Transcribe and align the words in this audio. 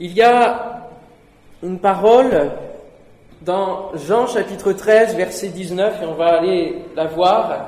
Il 0.00 0.12
y 0.12 0.22
a 0.22 0.88
une 1.62 1.78
parole 1.78 2.50
dans 3.42 3.92
Jean 3.94 4.26
chapitre 4.26 4.72
13, 4.72 5.16
verset 5.16 5.48
19, 5.48 6.02
et 6.02 6.06
on 6.06 6.14
va 6.14 6.38
aller 6.38 6.78
la 6.96 7.06
voir, 7.06 7.66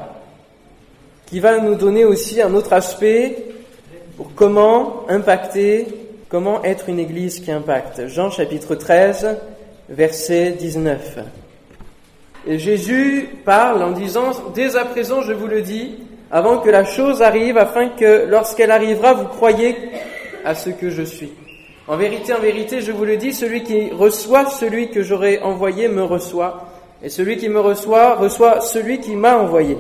qui 1.26 1.38
va 1.38 1.58
nous 1.58 1.74
donner 1.74 2.04
aussi 2.04 2.40
un 2.40 2.54
autre 2.54 2.72
aspect 2.72 3.44
pour 4.16 4.34
comment 4.34 5.04
impacter, 5.08 5.86
comment 6.30 6.64
être 6.64 6.88
une 6.88 6.98
église 6.98 7.40
qui 7.40 7.52
impacte. 7.52 8.06
Jean 8.06 8.30
chapitre 8.30 8.74
13, 8.74 9.36
verset 9.90 10.52
19. 10.52 11.18
Et 12.46 12.58
Jésus 12.58 13.28
parle 13.44 13.82
en 13.82 13.90
disant, 13.90 14.32
dès 14.54 14.76
à 14.76 14.86
présent 14.86 15.20
je 15.20 15.32
vous 15.34 15.46
le 15.46 15.60
dis, 15.60 15.96
avant 16.30 16.58
que 16.58 16.70
la 16.70 16.84
chose 16.84 17.20
arrive, 17.20 17.58
afin 17.58 17.90
que 17.90 18.26
lorsqu'elle 18.26 18.70
arrivera, 18.70 19.12
vous 19.12 19.26
croyez 19.26 19.76
à 20.44 20.54
ce 20.54 20.70
que 20.70 20.88
je 20.88 21.02
suis. 21.02 21.32
En 21.86 21.98
vérité, 21.98 22.32
en 22.32 22.40
vérité, 22.40 22.80
je 22.80 22.92
vous 22.92 23.04
le 23.04 23.18
dis, 23.18 23.34
celui 23.34 23.62
qui 23.62 23.90
reçoit 23.90 24.46
celui 24.46 24.88
que 24.90 25.02
j'aurai 25.02 25.40
envoyé 25.40 25.88
me 25.88 26.02
reçoit, 26.02 26.66
et 27.02 27.10
celui 27.10 27.36
qui 27.36 27.50
me 27.50 27.60
reçoit 27.60 28.14
reçoit 28.14 28.62
celui 28.62 29.00
qui 29.00 29.14
m'a 29.14 29.36
envoyé. 29.36 29.76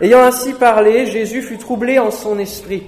Ayant 0.00 0.20
ainsi 0.20 0.52
parlé, 0.52 1.06
Jésus 1.06 1.42
fut 1.42 1.58
troublé 1.58 1.98
en 1.98 2.12
son 2.12 2.38
esprit, 2.38 2.84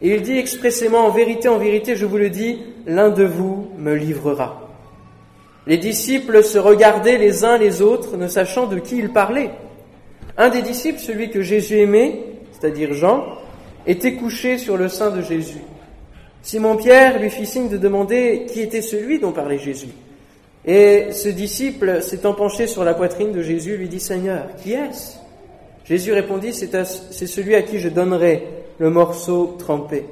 et 0.00 0.16
il 0.16 0.22
dit 0.22 0.36
expressément, 0.36 1.06
en 1.06 1.10
vérité, 1.10 1.48
en 1.48 1.58
vérité, 1.58 1.94
je 1.94 2.04
vous 2.04 2.16
le 2.16 2.30
dis, 2.30 2.58
l'un 2.84 3.10
de 3.10 3.22
vous 3.22 3.68
me 3.78 3.94
livrera. 3.94 4.68
Les 5.68 5.78
disciples 5.78 6.42
se 6.42 6.58
regardaient 6.58 7.18
les 7.18 7.44
uns 7.44 7.58
les 7.58 7.80
autres, 7.80 8.16
ne 8.16 8.26
sachant 8.26 8.66
de 8.66 8.80
qui 8.80 8.98
ils 8.98 9.12
parlaient. 9.12 9.52
Un 10.36 10.48
des 10.48 10.62
disciples, 10.62 10.98
celui 10.98 11.30
que 11.30 11.42
Jésus 11.42 11.78
aimait, 11.78 12.24
c'est-à-dire 12.50 12.92
Jean, 12.92 13.24
était 13.86 14.14
couché 14.14 14.58
sur 14.58 14.76
le 14.76 14.88
sein 14.88 15.10
de 15.10 15.22
Jésus. 15.22 15.62
Simon-Pierre 16.42 17.20
lui 17.20 17.30
fit 17.30 17.46
signe 17.46 17.68
de 17.68 17.76
demander 17.76 18.46
qui 18.48 18.60
était 18.60 18.82
celui 18.82 19.20
dont 19.20 19.32
parlait 19.32 19.58
Jésus. 19.58 19.88
Et 20.64 21.08
ce 21.12 21.28
disciple, 21.28 22.02
s'étant 22.02 22.34
penché 22.34 22.66
sur 22.66 22.84
la 22.84 22.94
poitrine 22.94 23.32
de 23.32 23.42
Jésus, 23.42 23.76
lui 23.76 23.88
dit, 23.88 24.00
Seigneur, 24.00 24.46
qui 24.62 24.72
est-ce? 24.72 25.16
Jésus 25.84 26.12
répondit, 26.12 26.52
c'est 26.52 27.26
celui 27.26 27.54
à 27.54 27.62
qui 27.62 27.78
je 27.78 27.88
donnerai 27.88 28.46
le 28.78 28.90
morceau 28.90 29.56
trempé. 29.58 30.04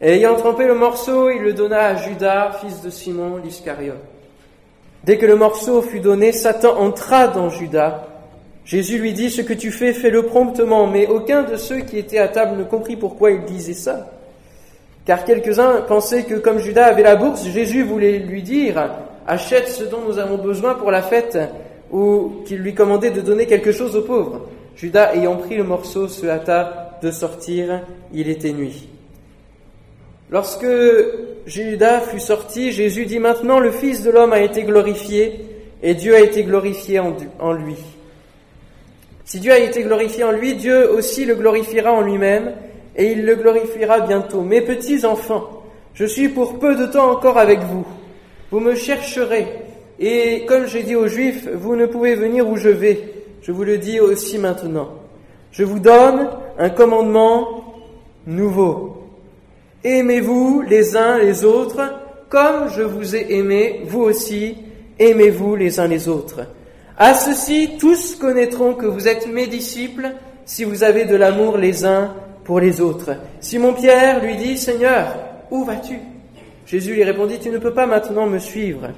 Et 0.00 0.12
ayant 0.12 0.36
trempé 0.36 0.66
le 0.66 0.74
morceau, 0.74 1.30
il 1.30 1.42
le 1.42 1.52
donna 1.52 1.88
à 1.88 1.96
Judas, 1.96 2.58
fils 2.60 2.82
de 2.82 2.90
Simon 2.90 3.36
l'Iscariote. 3.36 3.96
Dès 5.04 5.18
que 5.18 5.26
le 5.26 5.36
morceau 5.36 5.82
fut 5.82 6.00
donné, 6.00 6.32
Satan 6.32 6.78
entra 6.78 7.28
dans 7.28 7.50
Judas. 7.50 8.06
Jésus 8.64 8.98
lui 8.98 9.12
dit, 9.12 9.30
ce 9.30 9.42
que 9.42 9.52
tu 9.52 9.70
fais, 9.70 9.92
fais-le 9.92 10.22
promptement. 10.22 10.86
Mais 10.86 11.06
aucun 11.06 11.42
de 11.42 11.56
ceux 11.56 11.80
qui 11.80 11.98
étaient 11.98 12.18
à 12.18 12.28
table 12.28 12.58
ne 12.58 12.64
comprit 12.64 12.96
pourquoi 12.96 13.30
il 13.30 13.44
disait 13.44 13.74
ça. 13.74 14.10
Car 15.04 15.24
quelques-uns 15.24 15.82
pensaient 15.82 16.24
que 16.24 16.36
comme 16.36 16.58
Judas 16.58 16.86
avait 16.86 17.02
la 17.02 17.16
bourse, 17.16 17.46
Jésus 17.46 17.82
voulait 17.82 18.18
lui 18.18 18.42
dire, 18.42 18.90
achète 19.26 19.68
ce 19.68 19.84
dont 19.84 20.00
nous 20.06 20.18
avons 20.18 20.38
besoin 20.38 20.74
pour 20.74 20.90
la 20.90 21.02
fête, 21.02 21.38
ou 21.90 22.42
qu'il 22.46 22.58
lui 22.58 22.74
commandait 22.74 23.10
de 23.10 23.20
donner 23.20 23.46
quelque 23.46 23.72
chose 23.72 23.96
aux 23.96 24.02
pauvres. 24.02 24.48
Judas, 24.76 25.14
ayant 25.14 25.36
pris 25.36 25.56
le 25.56 25.64
morceau, 25.64 26.08
se 26.08 26.26
hâta 26.26 26.98
de 27.02 27.10
sortir, 27.10 27.82
il 28.12 28.28
était 28.28 28.52
nuit. 28.52 28.88
Lorsque 30.30 30.66
Judas 31.46 32.00
fut 32.00 32.20
sorti, 32.20 32.72
Jésus 32.72 33.04
dit 33.04 33.18
maintenant 33.18 33.60
le 33.60 33.70
Fils 33.70 34.02
de 34.02 34.10
l'homme 34.10 34.32
a 34.32 34.40
été 34.40 34.62
glorifié 34.62 35.46
et 35.82 35.94
Dieu 35.94 36.14
a 36.14 36.20
été 36.20 36.44
glorifié 36.44 36.98
en 36.98 37.52
lui. 37.52 37.76
Si 39.26 39.38
Dieu 39.38 39.52
a 39.52 39.58
été 39.58 39.82
glorifié 39.82 40.24
en 40.24 40.32
lui, 40.32 40.54
Dieu 40.54 40.90
aussi 40.90 41.24
le 41.24 41.34
glorifiera 41.34 41.92
en 41.92 42.00
lui-même 42.00 42.52
et 42.96 43.12
il 43.12 43.24
le 43.24 43.34
glorifiera 43.34 44.00
bientôt. 44.00 44.42
Mes 44.42 44.60
petits 44.60 45.04
enfants, 45.04 45.62
je 45.94 46.04
suis 46.04 46.28
pour 46.28 46.58
peu 46.58 46.76
de 46.76 46.86
temps 46.86 47.10
encore 47.10 47.38
avec 47.38 47.60
vous. 47.60 47.86
Vous 48.50 48.60
me 48.60 48.74
chercherez 48.74 49.46
et 49.98 50.44
comme 50.46 50.66
j'ai 50.66 50.82
dit 50.82 50.96
aux 50.96 51.06
Juifs, 51.06 51.48
vous 51.52 51.76
ne 51.76 51.86
pouvez 51.86 52.14
venir 52.14 52.48
où 52.48 52.56
je 52.56 52.68
vais. 52.68 53.00
Je 53.42 53.52
vous 53.52 53.64
le 53.64 53.78
dis 53.78 54.00
aussi 54.00 54.38
maintenant. 54.38 54.88
Je 55.52 55.64
vous 55.64 55.78
donne 55.78 56.30
un 56.58 56.70
commandement 56.70 57.74
nouveau 58.26 58.94
Aimez-vous 59.84 60.62
les 60.62 60.96
uns 60.96 61.18
les 61.18 61.44
autres 61.44 61.82
comme 62.34 62.68
je 62.74 62.82
vous 62.82 63.14
ai 63.14 63.34
aimé, 63.34 63.82
vous 63.86 64.00
aussi, 64.00 64.56
aimez-vous 64.98 65.54
les 65.54 65.78
uns 65.78 65.86
les 65.86 66.08
autres. 66.08 66.40
À 66.98 67.14
ceci, 67.14 67.76
tous 67.78 68.16
connaîtront 68.16 68.74
que 68.74 68.86
vous 68.86 69.06
êtes 69.06 69.28
mes 69.28 69.46
disciples 69.46 70.10
si 70.44 70.64
vous 70.64 70.82
avez 70.82 71.04
de 71.04 71.14
l'amour 71.14 71.58
les 71.58 71.84
uns 71.84 72.12
pour 72.44 72.60
les 72.60 72.80
autres. 72.80 73.16
Simon-Pierre 73.40 74.22
lui 74.22 74.36
dit, 74.36 74.58
Seigneur, 74.58 75.16
où 75.50 75.64
vas-tu? 75.64 75.98
Jésus 76.66 76.94
lui 76.94 77.04
répondit, 77.04 77.38
Tu 77.38 77.50
ne 77.50 77.58
peux 77.58 77.72
pas 77.72 77.86
maintenant 77.86 78.26
me 78.26 78.38
suivre 78.38 78.88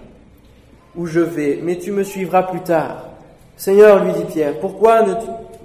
où 0.96 1.06
je 1.06 1.20
vais, 1.20 1.60
mais 1.62 1.76
tu 1.76 1.92
me 1.92 2.02
suivras 2.02 2.44
plus 2.44 2.60
tard. 2.60 3.08
Seigneur, 3.56 4.04
lui 4.04 4.12
dit 4.12 4.24
Pierre, 4.24 4.58
pourquoi 4.60 5.02
ne, 5.02 5.14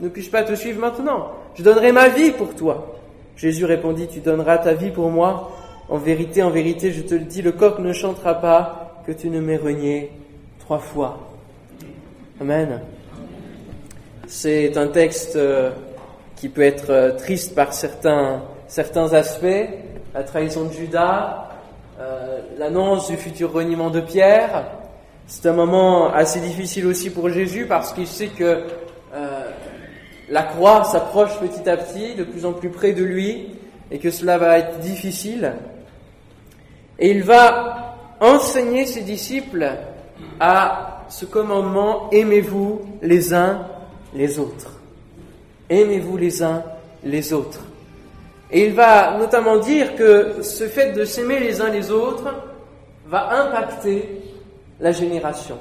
ne 0.01 0.09
puis-je 0.09 0.29
pas 0.29 0.43
te 0.43 0.55
suivre 0.55 0.79
maintenant? 0.79 1.31
Je 1.55 1.63
donnerai 1.63 1.91
ma 1.91 2.09
vie 2.09 2.31
pour 2.31 2.53
toi. 2.55 2.95
Jésus 3.35 3.65
répondit, 3.65 4.07
Tu 4.07 4.19
donneras 4.19 4.57
ta 4.59 4.73
vie 4.73 4.91
pour 4.91 5.09
moi? 5.09 5.51
En 5.89 5.97
vérité, 5.97 6.41
en 6.41 6.49
vérité, 6.49 6.91
je 6.91 7.01
te 7.01 7.13
le 7.13 7.21
dis, 7.21 7.41
le 7.41 7.51
coq 7.51 7.79
ne 7.79 7.91
chantera 7.91 8.35
pas 8.35 9.01
que 9.05 9.11
tu 9.11 9.29
ne 9.29 9.41
m'aies 9.41 9.57
renié 9.57 10.11
trois 10.59 10.79
fois. 10.79 11.19
Amen. 12.39 12.81
C'est 14.27 14.77
un 14.77 14.87
texte 14.87 15.35
euh, 15.35 15.71
qui 16.41 16.49
peut 16.49 16.63
être 16.63 16.89
euh, 16.89 17.11
triste 17.11 17.53
par 17.53 17.71
certains, 17.71 18.41
aspects. 19.13 19.69
La 20.15 20.23
trahison 20.23 20.65
de 20.65 20.73
Judas, 20.73 21.49
euh, 21.99 22.39
l'annonce 22.57 23.11
du 23.11 23.15
futur 23.15 23.53
reniement 23.53 23.91
de 23.91 24.01
Pierre. 24.01 24.65
C'est 25.27 25.47
un 25.47 25.53
moment 25.53 26.11
assez 26.11 26.39
difficile 26.39 26.87
aussi 26.87 27.11
pour 27.11 27.29
Jésus 27.29 27.67
parce 27.67 27.93
qu'il 27.93 28.07
sait 28.07 28.29
que 28.29 28.63
la 30.29 30.43
croix 30.43 30.83
s'approche 30.83 31.37
petit 31.39 31.69
à 31.69 31.77
petit, 31.77 32.15
de 32.15 32.23
plus 32.23 32.45
en 32.45 32.53
plus 32.53 32.69
près 32.69 32.93
de 32.93 33.03
lui, 33.03 33.49
et 33.91 33.99
que 33.99 34.09
cela 34.09 34.37
va 34.37 34.57
être 34.57 34.79
difficile. 34.79 35.53
Et 36.97 37.11
il 37.11 37.23
va 37.23 37.97
enseigner 38.19 38.85
ses 38.85 39.01
disciples 39.01 39.69
à 40.39 41.05
ce 41.09 41.25
commandement, 41.25 42.09
aimez-vous 42.11 42.81
les 43.01 43.33
uns 43.33 43.67
les 44.13 44.39
autres. 44.39 44.80
Aimez-vous 45.71 46.17
les 46.17 46.43
uns 46.43 46.63
les 47.05 47.31
autres. 47.31 47.61
Et 48.51 48.65
il 48.65 48.73
va 48.73 49.17
notamment 49.17 49.57
dire 49.57 49.95
que 49.95 50.41
ce 50.41 50.65
fait 50.65 50.91
de 50.91 51.05
s'aimer 51.05 51.39
les 51.39 51.61
uns 51.61 51.69
les 51.69 51.89
autres 51.89 52.35
va 53.07 53.41
impacter 53.41 54.21
la 54.81 54.91
génération. 54.91 55.57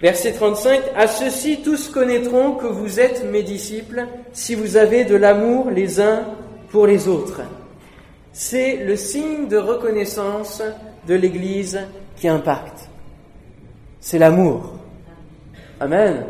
Verset 0.00 0.32
35, 0.32 0.80
À 0.94 1.08
ceci 1.08 1.60
tous 1.62 1.88
connaîtront 1.88 2.52
que 2.52 2.68
vous 2.68 3.00
êtes 3.00 3.24
mes 3.24 3.42
disciples 3.42 4.06
si 4.32 4.54
vous 4.54 4.76
avez 4.76 5.04
de 5.04 5.16
l'amour 5.16 5.70
les 5.70 6.00
uns 6.00 6.22
pour 6.70 6.86
les 6.86 7.08
autres. 7.08 7.40
C'est 8.32 8.76
le 8.76 8.94
signe 8.94 9.48
de 9.48 9.56
reconnaissance 9.56 10.62
de 11.08 11.14
l'Église 11.14 11.80
qui 12.16 12.28
impacte. 12.28 12.88
C'est 13.98 14.20
l'amour. 14.20 14.74
Amen. 15.80 16.24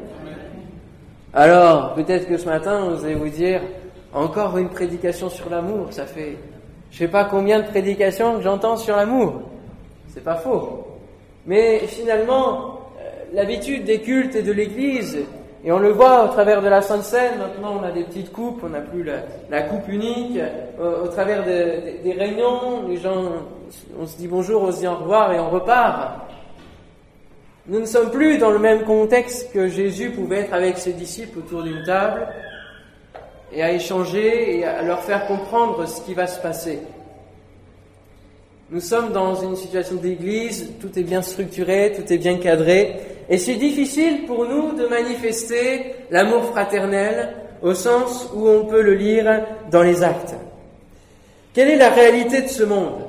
Alors, 1.34 1.94
peut-être 1.94 2.26
que 2.26 2.38
ce 2.38 2.46
matin, 2.46 2.88
vous 2.88 3.04
allez 3.04 3.14
vous 3.14 3.28
dire, 3.28 3.60
encore 4.14 4.56
une 4.56 4.70
prédication 4.70 5.28
sur 5.28 5.50
l'amour, 5.50 5.88
ça 5.90 6.06
fait, 6.06 6.36
je 6.90 6.98
sais 6.98 7.08
pas 7.08 7.26
combien 7.26 7.60
de 7.60 7.66
prédications 7.66 8.36
que 8.36 8.42
j'entends 8.42 8.76
sur 8.76 8.96
l'amour. 8.96 9.42
C'est 10.08 10.24
pas 10.24 10.36
faux. 10.36 10.86
Mais 11.46 11.80
finalement, 11.80 12.80
l'habitude 13.32 13.84
des 13.84 14.00
cultes 14.00 14.34
et 14.36 14.42
de 14.42 14.52
l'Église, 14.52 15.18
et 15.64 15.72
on 15.72 15.78
le 15.78 15.90
voit 15.90 16.24
au 16.24 16.28
travers 16.28 16.62
de 16.62 16.68
la 16.68 16.80
Sainte 16.80 17.02
Seine, 17.02 17.38
maintenant 17.38 17.80
on 17.80 17.84
a 17.84 17.90
des 17.90 18.04
petites 18.04 18.32
coupes, 18.32 18.62
on 18.64 18.70
n'a 18.70 18.80
plus 18.80 19.04
la, 19.50 19.62
coupe 19.62 19.88
unique, 19.88 20.38
au, 20.80 21.08
travers 21.08 21.44
des 21.44 22.12
réunions, 22.12 22.88
les 22.88 22.96
gens, 22.96 23.24
on 24.00 24.06
se 24.06 24.16
dit 24.16 24.28
bonjour, 24.28 24.62
on 24.62 24.72
se 24.72 24.78
dit 24.78 24.86
au 24.86 24.94
revoir 24.94 25.32
et 25.32 25.40
on 25.40 25.50
repart. 25.50 26.28
Nous 27.68 27.80
ne 27.80 27.84
sommes 27.84 28.10
plus 28.10 28.38
dans 28.38 28.50
le 28.50 28.58
même 28.58 28.84
contexte 28.84 29.52
que 29.52 29.68
Jésus 29.68 30.08
pouvait 30.08 30.40
être 30.40 30.54
avec 30.54 30.78
ses 30.78 30.94
disciples 30.94 31.40
autour 31.40 31.62
d'une 31.62 31.82
table 31.82 32.26
et 33.52 33.62
à 33.62 33.70
échanger 33.70 34.56
et 34.56 34.64
à 34.64 34.80
leur 34.80 35.02
faire 35.02 35.26
comprendre 35.26 35.86
ce 35.86 36.00
qui 36.00 36.14
va 36.14 36.26
se 36.26 36.40
passer. 36.40 36.78
Nous 38.70 38.80
sommes 38.80 39.12
dans 39.12 39.34
une 39.34 39.54
situation 39.54 39.96
d'église, 39.96 40.72
tout 40.80 40.98
est 40.98 41.02
bien 41.02 41.20
structuré, 41.20 41.92
tout 41.94 42.10
est 42.10 42.16
bien 42.16 42.38
cadré, 42.38 42.96
et 43.28 43.36
c'est 43.36 43.56
difficile 43.56 44.24
pour 44.26 44.46
nous 44.46 44.72
de 44.72 44.86
manifester 44.86 45.94
l'amour 46.10 46.44
fraternel 46.44 47.34
au 47.60 47.74
sens 47.74 48.30
où 48.34 48.48
on 48.48 48.64
peut 48.64 48.80
le 48.80 48.94
lire 48.94 49.44
dans 49.70 49.82
les 49.82 50.02
actes. 50.02 50.34
Quelle 51.52 51.68
est 51.68 51.76
la 51.76 51.90
réalité 51.90 52.40
de 52.40 52.48
ce 52.48 52.62
monde? 52.62 53.07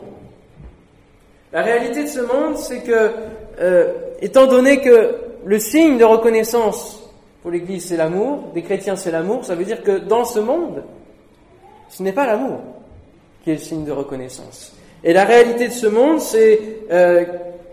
La 1.52 1.64
réalité 1.64 2.04
de 2.04 2.10
ce 2.10 2.20
monde, 2.20 2.58
c'est 2.58 2.82
que, 2.82 3.12
euh, 3.60 3.94
étant 4.22 4.46
donné 4.46 4.82
que 4.82 5.16
le 5.46 5.60
signe 5.60 5.98
de 5.98 6.04
reconnaissance 6.04 7.10
pour 7.42 7.50
l'Église, 7.50 7.88
c'est 7.88 7.98
l'amour, 7.98 8.50
des 8.54 8.62
chrétiens, 8.62 8.96
c'est 8.96 9.10
l'amour, 9.10 9.44
ça 9.44 9.56
veut 9.56 9.64
dire 9.64 9.82
que 9.82 9.98
dans 9.98 10.26
ce 10.26 10.40
monde, 10.40 10.84
ce 11.90 12.04
n'est 12.04 12.14
pas 12.14 12.28
l'amour 12.28 12.60
qui 13.44 13.50
est 13.50 13.56
le 13.56 13.60
signe 13.60 13.84
de 13.84 13.92
reconnaissance. 13.92 14.74
Et 15.04 15.12
la 15.12 15.24
réalité 15.24 15.70
de 15.70 15.74
ce 15.74 15.88
monde, 15.88 16.20
c'est 16.20 16.60
euh, 16.92 17.26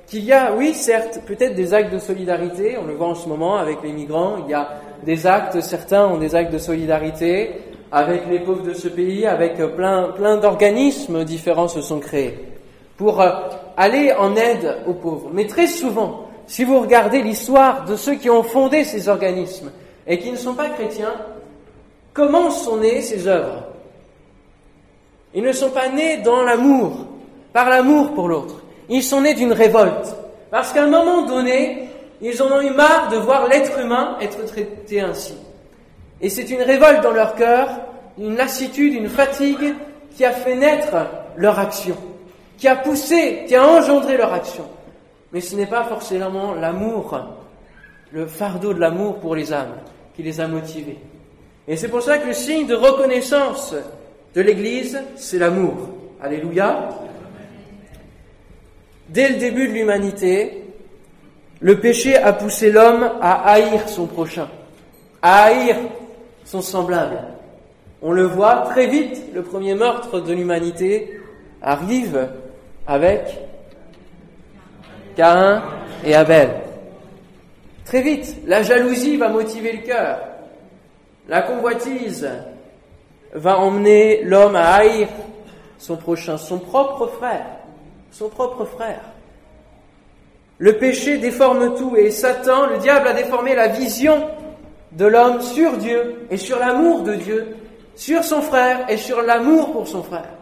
qu'il 0.07 0.25
y 0.25 0.33
a, 0.33 0.55
oui, 0.55 0.73
certes, 0.73 1.21
peut-être 1.27 1.55
des 1.55 1.75
actes 1.75 1.93
de 1.93 1.99
solidarité, 1.99 2.79
on 2.81 2.87
le 2.87 2.95
voit 2.95 3.09
en 3.09 3.15
ce 3.15 3.29
moment 3.29 3.57
avec 3.57 3.83
les 3.83 3.93
migrants, 3.93 4.37
il 4.47 4.51
y 4.51 4.55
a 4.55 4.71
des 5.05 5.27
actes, 5.27 5.61
certains 5.61 6.07
ont 6.07 6.17
des 6.17 6.35
actes 6.35 6.53
de 6.53 6.59
solidarité 6.59 7.51
avec 7.93 8.23
les 8.31 8.39
pauvres 8.39 8.65
de 8.65 8.73
ce 8.73 8.89
pays, 8.89 9.27
avec 9.27 9.57
plein, 9.75 10.13
plein 10.17 10.39
d'organismes 10.39 11.25
différents 11.25 11.69
se 11.69 11.83
sont 11.83 11.99
créés 11.99 12.39
pour 12.97 13.21
euh, 13.21 13.31
aller 13.77 14.13
en 14.13 14.35
aide 14.37 14.79
aux 14.87 14.95
pauvres. 14.95 15.31
Mais 15.33 15.47
très 15.47 15.67
souvent, 15.67 16.29
si 16.47 16.65
vous 16.65 16.81
regardez 16.81 17.23
l'histoire 17.23 17.85
de 17.85 17.97
ceux 17.97 18.15
qui 18.15 18.31
ont 18.31 18.43
fondé 18.43 18.85
ces 18.85 19.09
organismes 19.09 19.71
et 20.07 20.19
qui 20.19 20.31
ne 20.31 20.37
sont 20.37 20.55
pas 20.55 20.69
chrétiens, 20.69 21.15
comment 22.15 22.51
sont 22.51 22.79
nées 22.79 23.03
ces 23.03 23.27
œuvres? 23.27 23.65
Ils 25.35 25.43
ne 25.43 25.53
sont 25.53 25.71
pas 25.71 25.89
nés 25.89 26.19
dans 26.19 26.43
l'amour, 26.43 27.07
par 27.53 27.69
l'amour 27.69 28.13
pour 28.15 28.29
l'autre. 28.29 28.63
Ils 28.89 29.03
sont 29.03 29.21
nés 29.21 29.35
d'une 29.35 29.53
révolte. 29.53 30.15
Parce 30.51 30.73
qu'à 30.73 30.85
un 30.85 30.91
moment 30.91 31.27
donné, 31.27 31.89
ils 32.23 32.43
en 32.43 32.51
ont 32.51 32.63
eu 32.63 32.71
marre 32.71 33.09
de 33.11 33.17
voir 33.17 33.47
l'être 33.49 33.79
humain 33.79 34.17
être 34.21 34.45
traité 34.47 35.01
ainsi. 35.01 35.35
Et 36.21 36.31
c'est 36.31 36.49
une 36.49 36.63
révolte 36.63 37.03
dans 37.03 37.11
leur 37.11 37.35
cœur, 37.35 37.69
une 38.19 38.37
lassitude, 38.37 38.95
une 38.95 39.09
fatigue 39.09 39.75
qui 40.17 40.25
a 40.25 40.31
fait 40.31 40.55
naître 40.55 40.95
leur 41.37 41.59
action, 41.59 41.97
qui 42.59 42.69
a 42.69 42.77
poussé, 42.77 43.45
qui 43.47 43.55
a 43.55 43.67
engendré 43.67 44.17
leur 44.17 44.33
action. 44.33 44.65
Mais 45.33 45.41
ce 45.41 45.57
n'est 45.57 45.67
pas 45.67 45.85
forcément 45.85 46.55
l'amour, 46.55 47.19
le 48.13 48.27
fardeau 48.27 48.73
de 48.73 48.81
l'amour 48.81 49.17
pour 49.17 49.35
les 49.35 49.53
âmes 49.53 49.77
qui 50.15 50.23
les 50.23 50.41
a 50.41 50.49
motivés. 50.49 50.99
Et 51.69 51.77
c'est 51.77 51.89
pour 51.89 52.03
ça 52.03 52.19
que 52.19 52.29
le 52.29 52.33
signe 52.33 52.67
de 52.67 52.75
reconnaissance 52.75 53.75
de 54.35 54.41
l'Église, 54.41 55.01
c'est 55.17 55.39
l'amour. 55.39 55.75
Alléluia. 56.23 56.89
Dès 59.09 59.31
le 59.31 59.37
début 59.37 59.69
de 59.69 59.73
l'humanité, 59.73 60.65
le 61.61 61.81
péché 61.81 62.17
a 62.17 62.33
poussé 62.33 62.71
l'homme 62.71 63.11
à 63.21 63.51
haïr 63.51 63.89
son 63.89 64.07
prochain, 64.07 64.49
à 65.23 65.45
haïr 65.45 65.77
son 66.45 66.61
semblable. 66.61 67.19
On 68.03 68.13
le 68.13 68.25
voit 68.25 68.63
très 68.71 68.87
vite, 68.87 69.23
le 69.35 69.43
premier 69.43 69.75
meurtre 69.75 70.21
de 70.21 70.33
l'humanité 70.33 71.21
arrive 71.63 72.29
avec 72.87 73.23
Caïn 75.17 75.63
et 76.05 76.15
Abel. 76.15 76.51
Très 77.85 78.03
vite, 78.03 78.37
la 78.47 78.63
jalousie 78.63 79.17
va 79.17 79.29
motiver 79.29 79.73
le 79.73 79.83
cœur. 79.83 80.21
La 81.29 81.43
convoitise 81.43 82.29
va 83.33 83.59
emmener 83.59 84.23
l'homme 84.23 84.57
à 84.57 84.75
haïr 84.75 85.09
son 85.79 85.97
prochain, 85.97 86.37
son 86.37 86.59
propre 86.59 87.07
frère, 87.07 87.47
son 88.11 88.29
propre 88.29 88.65
frère. 88.65 89.03
Le 90.59 90.79
péché 90.79 91.19
déforme 91.19 91.75
tout 91.77 91.97
et 91.97 92.11
Satan, 92.11 92.67
le 92.67 92.79
diable, 92.79 93.09
a 93.09 93.13
déformé 93.13 93.55
la 93.55 93.69
vision 93.69 94.27
de 94.93 95.05
l'homme 95.05 95.43
sur 95.43 95.77
Dieu 95.77 96.27
et 96.31 96.39
sur 96.39 96.59
l'amour 96.59 97.03
de 97.03 97.15
Dieu, 97.15 97.57
sur 97.95 98.25
son 98.25 98.41
frère 98.41 98.87
et 98.89 98.97
sur 98.97 99.21
l'amour 99.21 99.73
pour 99.73 99.87
son 99.87 100.03
frère. 100.03 100.36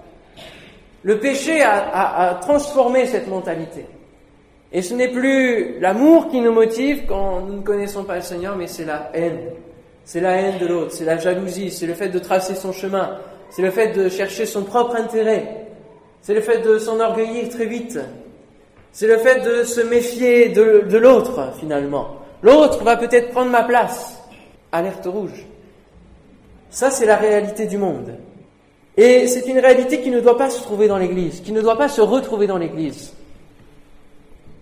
Le 1.04 1.18
péché 1.18 1.62
a, 1.62 2.38
transformé 2.40 3.06
cette 3.06 3.28
mentalité. 3.28 3.84
Et 4.72 4.80
ce 4.80 4.94
n'est 4.94 5.08
plus 5.08 5.78
l'amour 5.78 6.28
qui 6.28 6.40
nous 6.40 6.52
motive 6.52 7.04
quand 7.06 7.42
nous 7.42 7.58
ne 7.58 7.62
connaissons 7.62 8.04
pas 8.04 8.16
le 8.16 8.22
Seigneur, 8.22 8.56
mais 8.56 8.66
c'est 8.66 8.86
la 8.86 9.10
haine. 9.12 9.38
C'est 10.04 10.20
la 10.20 10.32
haine 10.32 10.58
de 10.58 10.66
l'autre, 10.66 10.92
c'est 10.92 11.04
la 11.04 11.18
jalousie, 11.18 11.70
c'est 11.70 11.86
le 11.86 11.94
fait 11.94 12.08
de 12.08 12.18
tracer 12.18 12.54
son 12.54 12.72
chemin, 12.72 13.18
c'est 13.50 13.62
le 13.62 13.70
fait 13.70 13.92
de 13.92 14.08
chercher 14.08 14.46
son 14.46 14.64
propre 14.64 14.96
intérêt, 14.96 15.66
c'est 16.20 16.34
le 16.34 16.40
fait 16.40 16.58
de 16.60 16.78
s'enorgueillir 16.78 17.48
très 17.48 17.66
vite, 17.66 17.98
c'est 18.92 19.06
le 19.06 19.18
fait 19.18 19.40
de 19.40 19.64
se 19.64 19.80
méfier 19.80 20.50
de, 20.50 20.98
l'autre 20.98 21.52
finalement. 21.58 22.16
L'autre 22.42 22.82
va 22.84 22.96
peut-être 22.96 23.30
prendre 23.30 23.50
ma 23.50 23.62
place. 23.62 24.22
Alerte 24.72 25.06
rouge. 25.06 25.46
Ça, 26.68 26.90
c'est 26.90 27.06
la 27.06 27.16
réalité 27.16 27.66
du 27.66 27.78
monde. 27.78 28.14
Et 28.96 29.26
c'est 29.26 29.46
une 29.48 29.58
réalité 29.58 30.00
qui 30.00 30.10
ne 30.10 30.20
doit 30.20 30.38
pas 30.38 30.50
se 30.50 30.62
trouver 30.62 30.86
dans 30.86 30.98
l'Église, 30.98 31.40
qui 31.40 31.52
ne 31.52 31.60
doit 31.60 31.76
pas 31.76 31.88
se 31.88 32.00
retrouver 32.00 32.46
dans 32.46 32.58
l'Église. 32.58 33.12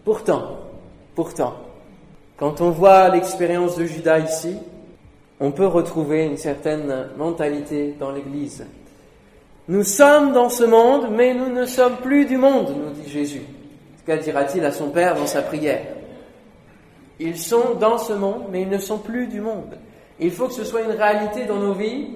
Pourtant, 0.05 0.57
pourtant, 1.15 1.55
quand 2.37 2.61
on 2.61 2.71
voit 2.71 3.09
l'expérience 3.11 3.77
de 3.77 3.85
Judas 3.85 4.21
ici, 4.21 4.57
on 5.39 5.53
peut 5.53 5.67
retrouver 5.67 6.25
une 6.25 6.37
certaine 6.37 7.09
mentalité 7.17 7.95
dans 7.99 8.11
l'Église. 8.11 8.65
Nous 9.69 9.85
sommes 9.85 10.33
dans 10.33 10.49
ce 10.49 10.65
monde, 10.65 11.09
mais 11.11 11.35
nous 11.35 11.49
ne 11.49 11.67
sommes 11.67 11.97
plus 11.97 12.27
du 12.27 12.37
monde, 12.37 12.75
nous 12.77 12.91
dit 12.91 13.11
Jésus. 13.11 13.43
Qu'à 14.07 14.17
dira-t-il 14.17 14.65
à 14.65 14.73
son 14.73 14.91
Père 14.91 15.15
dans 15.15 15.27
sa 15.27 15.43
prière? 15.43 15.83
Ils 17.21 17.39
sont 17.39 17.75
dans 17.79 17.99
ce 17.99 18.13
monde, 18.13 18.45
mais 18.51 18.63
ils 18.63 18.69
ne 18.69 18.79
sont 18.79 18.99
plus 18.99 19.29
du 19.29 19.41
monde. 19.41 19.79
Il 20.19 20.33
faut 20.33 20.49
que 20.49 20.55
ce 20.55 20.65
soit 20.65 20.83
une 20.83 20.91
réalité 20.91 21.45
dans 21.45 21.59
nos 21.59 21.75
vies, 21.75 22.09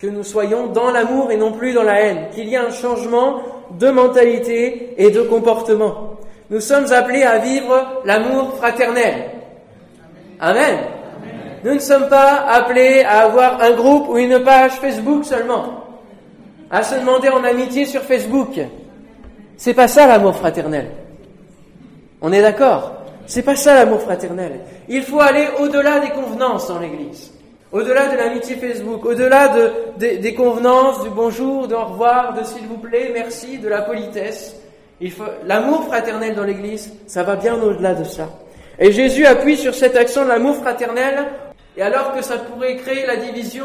que 0.00 0.06
nous 0.06 0.24
soyons 0.24 0.68
dans 0.68 0.90
l'amour 0.90 1.30
et 1.30 1.36
non 1.36 1.52
plus 1.52 1.74
dans 1.74 1.82
la 1.82 2.00
haine, 2.00 2.28
qu'il 2.34 2.48
y 2.48 2.54
ait 2.54 2.58
un 2.58 2.70
changement 2.70 3.42
de 3.78 3.90
mentalité 3.90 4.94
et 4.96 5.10
de 5.10 5.20
comportement. 5.22 6.16
Nous 6.48 6.60
sommes 6.60 6.90
appelés 6.90 7.22
à 7.22 7.38
vivre 7.38 8.02
l'amour 8.04 8.56
fraternel. 8.56 9.30
Amen. 10.40 10.78
Nous 11.62 11.74
ne 11.74 11.78
sommes 11.78 12.08
pas 12.08 12.46
appelés 12.48 13.02
à 13.02 13.20
avoir 13.20 13.60
un 13.60 13.72
groupe 13.72 14.08
ou 14.08 14.16
une 14.16 14.42
page 14.42 14.72
Facebook 14.72 15.26
seulement, 15.26 15.84
à 16.70 16.82
se 16.82 16.94
demander 16.94 17.28
en 17.28 17.44
amitié 17.44 17.84
sur 17.84 18.00
Facebook. 18.00 18.58
C'est 19.58 19.74
pas 19.74 19.86
ça 19.86 20.06
l'amour 20.06 20.34
fraternel. 20.34 20.90
On 22.22 22.32
est 22.32 22.40
d'accord 22.40 22.92
C'est 23.26 23.42
pas 23.42 23.56
ça 23.56 23.74
l'amour 23.74 24.00
fraternel. 24.00 24.60
Il 24.88 25.02
faut 25.02 25.20
aller 25.20 25.46
au-delà 25.60 26.00
des 26.00 26.10
convenances 26.10 26.68
dans 26.68 26.78
l'Église. 26.78 27.30
Au-delà 27.72 28.08
de 28.08 28.16
l'amitié 28.16 28.56
Facebook, 28.56 29.04
au-delà 29.04 29.48
de, 29.48 30.16
des 30.16 30.34
convenances, 30.34 31.04
du 31.04 31.08
bonjour, 31.08 31.68
de 31.68 31.74
au 31.76 31.84
revoir, 31.84 32.34
de 32.34 32.42
s'il 32.42 32.66
vous 32.66 32.78
plaît, 32.78 33.12
merci, 33.14 33.58
de 33.58 33.68
la 33.68 33.82
politesse. 33.82 34.56
L'amour 35.46 35.84
fraternel 35.84 36.34
dans 36.34 36.42
l'Église, 36.42 36.92
ça 37.06 37.22
va 37.22 37.36
bien 37.36 37.54
au-delà 37.54 37.94
de 37.94 38.02
ça. 38.02 38.28
Et 38.76 38.90
Jésus 38.90 39.24
appuie 39.24 39.56
sur 39.56 39.72
cette 39.72 39.96
action 39.96 40.24
de 40.24 40.28
l'amour 40.30 40.56
fraternel, 40.56 41.28
et 41.76 41.82
alors 41.82 42.12
que 42.12 42.22
ça 42.22 42.38
pourrait 42.38 42.74
créer 42.74 43.06
la 43.06 43.16
division 43.16 43.64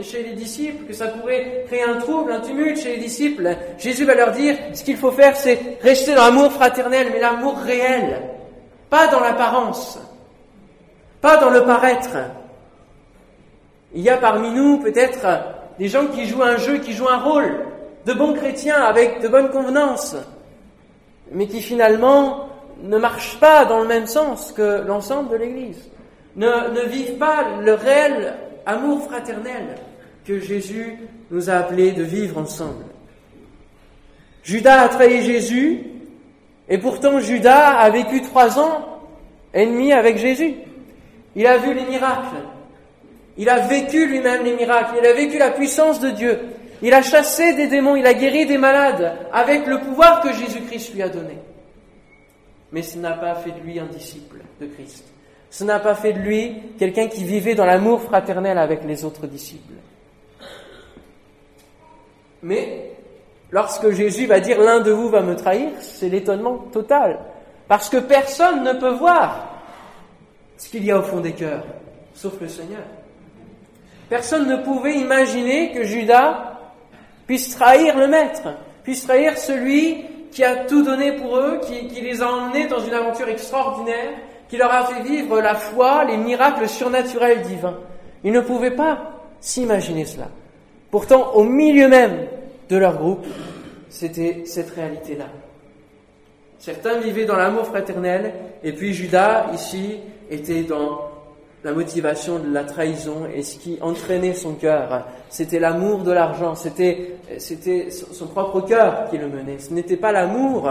chez 0.00 0.22
les 0.22 0.32
disciples, 0.32 0.86
que 0.86 0.94
ça 0.94 1.08
pourrait 1.08 1.64
créer 1.66 1.82
un 1.82 1.96
trouble, 1.96 2.32
un 2.32 2.40
tumulte 2.40 2.80
chez 2.80 2.96
les 2.96 3.02
disciples, 3.02 3.54
Jésus 3.78 4.06
va 4.06 4.14
leur 4.14 4.32
dire, 4.32 4.56
ce 4.72 4.82
qu'il 4.82 4.96
faut 4.96 5.10
faire, 5.10 5.36
c'est 5.36 5.78
rester 5.82 6.14
dans 6.14 6.24
l'amour 6.24 6.52
fraternel, 6.52 7.08
mais 7.12 7.20
l'amour 7.20 7.58
réel, 7.58 8.22
pas 8.88 9.08
dans 9.08 9.20
l'apparence, 9.20 9.98
pas 11.20 11.36
dans 11.36 11.50
le 11.50 11.64
paraître. 11.64 12.16
Il 13.94 14.02
y 14.02 14.10
a 14.10 14.16
parmi 14.16 14.50
nous 14.50 14.78
peut-être 14.78 15.26
des 15.78 15.88
gens 15.88 16.06
qui 16.06 16.26
jouent 16.26 16.42
un 16.42 16.56
jeu, 16.56 16.78
qui 16.78 16.92
jouent 16.92 17.08
un 17.08 17.18
rôle 17.18 17.66
de 18.06 18.12
bons 18.12 18.34
chrétiens 18.34 18.82
avec 18.82 19.20
de 19.20 19.28
bonnes 19.28 19.50
convenances, 19.50 20.16
mais 21.30 21.46
qui 21.46 21.60
finalement 21.60 22.48
ne 22.82 22.98
marchent 22.98 23.38
pas 23.38 23.64
dans 23.64 23.80
le 23.80 23.88
même 23.88 24.06
sens 24.06 24.52
que 24.52 24.82
l'ensemble 24.86 25.30
de 25.30 25.36
l'Église, 25.36 25.90
ne, 26.36 26.86
vivent 26.88 27.18
pas 27.18 27.44
le 27.60 27.74
réel 27.74 28.34
amour 28.66 29.04
fraternel 29.04 29.76
que 30.24 30.38
Jésus 30.38 30.98
nous 31.30 31.50
a 31.50 31.54
appelés 31.54 31.92
de 31.92 32.02
vivre 32.02 32.38
ensemble. 32.38 32.84
Judas 34.42 34.82
a 34.82 34.88
trahi 34.88 35.22
Jésus, 35.22 35.84
et 36.68 36.78
pourtant 36.78 37.20
Judas 37.20 37.78
a 37.78 37.90
vécu 37.90 38.22
trois 38.22 38.58
ans 38.58 39.00
ennemi 39.52 39.92
avec 39.92 40.18
Jésus. 40.18 40.54
Il 41.36 41.46
a 41.46 41.58
vu 41.58 41.74
les 41.74 41.84
miracles, 41.84 42.42
il 43.36 43.48
a 43.48 43.60
vécu 43.60 44.06
lui-même 44.06 44.44
les 44.44 44.54
miracles, 44.54 44.96
il 45.00 45.06
a 45.06 45.12
vécu 45.12 45.38
la 45.38 45.50
puissance 45.50 46.00
de 46.00 46.10
Dieu. 46.10 46.38
Il 46.82 46.92
a 46.92 47.02
chassé 47.02 47.54
des 47.54 47.68
démons, 47.68 47.96
il 47.96 48.06
a 48.06 48.14
guéri 48.14 48.44
des 48.44 48.58
malades 48.58 49.16
avec 49.32 49.66
le 49.66 49.78
pouvoir 49.78 50.20
que 50.20 50.32
Jésus-Christ 50.32 50.94
lui 50.94 51.02
a 51.02 51.08
donné. 51.08 51.38
Mais 52.72 52.82
ce 52.82 52.98
n'a 52.98 53.12
pas 53.12 53.34
fait 53.36 53.52
de 53.52 53.60
lui 53.60 53.78
un 53.78 53.86
disciple 53.86 54.38
de 54.60 54.66
Christ. 54.66 55.04
Ce 55.50 55.64
n'a 55.64 55.78
pas 55.78 55.94
fait 55.94 56.14
de 56.14 56.18
lui 56.18 56.56
quelqu'un 56.78 57.06
qui 57.06 57.24
vivait 57.24 57.54
dans 57.54 57.66
l'amour 57.66 58.02
fraternel 58.02 58.58
avec 58.58 58.84
les 58.84 59.04
autres 59.04 59.26
disciples. 59.26 59.74
Mais 62.42 62.90
lorsque 63.50 63.90
Jésus 63.90 64.26
va 64.26 64.40
dire 64.40 64.60
l'un 64.60 64.80
de 64.80 64.90
vous 64.90 65.08
va 65.08 65.20
me 65.20 65.36
trahir, 65.36 65.70
c'est 65.80 66.08
l'étonnement 66.08 66.58
total. 66.72 67.20
Parce 67.68 67.88
que 67.88 67.98
personne 67.98 68.64
ne 68.64 68.72
peut 68.72 68.94
voir 68.94 69.62
ce 70.56 70.68
qu'il 70.68 70.84
y 70.84 70.90
a 70.90 70.98
au 70.98 71.02
fond 71.02 71.20
des 71.20 71.32
cœurs, 71.32 71.64
sauf 72.14 72.40
le 72.40 72.48
Seigneur. 72.48 72.84
Personne 74.12 74.46
ne 74.46 74.56
pouvait 74.56 74.96
imaginer 74.96 75.72
que 75.72 75.84
Judas 75.84 76.58
puisse 77.26 77.56
trahir 77.56 77.96
le 77.96 78.08
maître, 78.08 78.42
puisse 78.84 79.04
trahir 79.04 79.38
celui 79.38 80.04
qui 80.30 80.44
a 80.44 80.66
tout 80.66 80.82
donné 80.82 81.12
pour 81.12 81.34
eux, 81.38 81.60
qui, 81.62 81.98
les 81.98 82.20
a 82.20 82.30
emmenés 82.30 82.66
dans 82.66 82.80
une 82.80 82.92
aventure 82.92 83.30
extraordinaire, 83.30 84.10
qui 84.50 84.58
leur 84.58 84.70
a 84.70 84.84
fait 84.84 85.02
vivre 85.02 85.40
la 85.40 85.54
foi, 85.54 86.04
les 86.04 86.18
miracles 86.18 86.68
surnaturels 86.68 87.40
divins. 87.40 87.78
Ils 88.22 88.32
ne 88.32 88.42
pouvaient 88.42 88.76
pas 88.76 89.12
s'imaginer 89.40 90.04
cela. 90.04 90.28
Pourtant, 90.90 91.32
au 91.32 91.44
milieu 91.44 91.88
même 91.88 92.26
de 92.68 92.76
leur 92.76 92.98
groupe, 92.98 93.24
c'était 93.88 94.42
cette 94.44 94.72
réalité-là. 94.72 95.28
Certains 96.58 96.98
vivaient 96.98 97.24
dans 97.24 97.36
l'amour 97.36 97.64
fraternel, 97.64 98.34
et 98.62 98.72
puis 98.74 98.92
Judas, 98.92 99.46
ici, 99.54 100.00
était 100.28 100.64
dans 100.64 101.11
la 101.64 101.72
motivation 101.72 102.38
de 102.38 102.52
la 102.52 102.64
trahison 102.64 103.26
et 103.32 103.42
ce 103.42 103.56
qui 103.56 103.78
entraînait 103.80 104.34
son 104.34 104.54
cœur. 104.54 105.06
C'était 105.30 105.60
l'amour 105.60 105.98
de 105.98 106.12
l'argent, 106.12 106.54
c'était, 106.54 107.18
son 107.90 108.26
propre 108.26 108.62
cœur 108.62 109.08
qui 109.10 109.18
le 109.18 109.28
menait. 109.28 109.58
Ce 109.58 109.72
n'était 109.72 109.96
pas 109.96 110.12
l'amour 110.12 110.70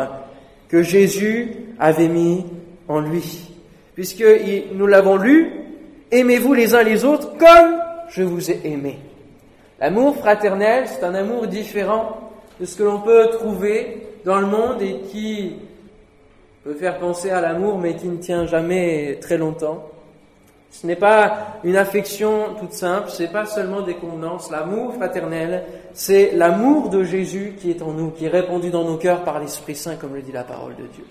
que 0.68 0.82
Jésus 0.82 1.54
avait 1.80 2.10
mis 2.10 2.46
en 2.88 3.00
lui. 3.00 3.50
Puisque 3.94 4.26
nous 4.74 4.88
l'avons 4.88 5.16
lu, 5.16 5.52
aimez-vous 6.12 6.54
les 6.54 6.76
uns 6.76 6.84
les 6.84 7.06
autres 7.06 7.38
comme 7.38 7.78
je 8.10 8.24
vous 8.24 8.52
ai 8.52 8.60
aimé. 8.66 9.00
L'amour 9.80 10.18
fraternel, 10.18 10.86
c'est 10.88 11.04
un 11.04 11.16
amour 11.16 11.48
différent 11.48 12.32
de 12.60 12.66
ce 12.66 12.76
que 12.76 12.84
l'on 12.84 13.00
peut 13.00 13.30
trouver 13.32 14.08
dans 14.26 14.40
le 14.40 14.46
monde 14.46 14.82
et 14.82 15.00
qui 15.12 15.56
peut 16.64 16.76
faire 16.76 17.00
penser 17.00 17.32
à 17.32 17.42
l'amour 17.42 17.80
mais 17.80 17.96
qui 17.96 18.08
ne 18.08 18.18
tient 18.18 18.46
jamais 18.46 19.18
très 19.22 19.38
longtemps. 19.38 19.88
Ce 20.72 20.88
n'est 20.88 20.96
pas 20.96 21.60
une 21.66 21.76
affection 21.76 22.56
toute 22.58 22.72
simple, 22.72 23.10
ce 23.10 23.24
n'est 23.24 23.30
pas 23.30 23.46
seulement 23.46 23.82
des 23.82 23.96
convenances. 23.96 24.50
L'amour 24.50 24.94
fraternel, 24.94 25.64
c'est 25.94 26.32
l'amour 26.34 26.90
de 26.90 27.04
Jésus 27.04 27.56
qui 27.60 27.70
est 27.70 27.82
en 27.82 27.92
nous, 27.92 28.10
qui 28.12 28.26
est 28.26 28.30
répandu 28.30 28.70
dans 28.70 28.86
nos 28.86 28.96
cœurs 28.96 29.24
par 29.24 29.40
l'Esprit 29.40 29.76
Saint, 29.76 29.96
comme 29.96 30.16
le 30.16 30.22
dit 30.22 30.32
la 30.32 30.46
parole 30.46 30.76
de 30.78 30.88
Dieu. 30.94 31.06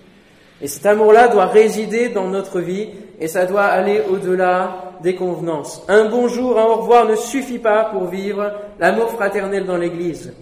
Et 0.63 0.67
cet 0.67 0.87
amour-là 0.87 1.29
doit 1.29 1.47
résider 1.47 2.09
dans 2.09 2.29
notre 2.29 2.61
vie 2.61 2.89
et 3.19 3.29
ça 3.29 3.45
doit 3.45 3.65
aller 3.65 4.03
au-delà 4.11 4.95
des 5.03 5.15
convenances. 5.15 5.83
Un 5.89 6.07
bonjour, 6.07 6.59
un 6.59 6.65
au 6.65 6.77
revoir 6.77 7.07
ne 7.07 7.17
suffit 7.17 7.59
pas 7.59 7.85
pour 7.85 8.07
vivre 8.07 8.53
l'amour 8.79 9.11
fraternel 9.11 9.67
dans 9.67 9.77
l'Église. 9.77 10.33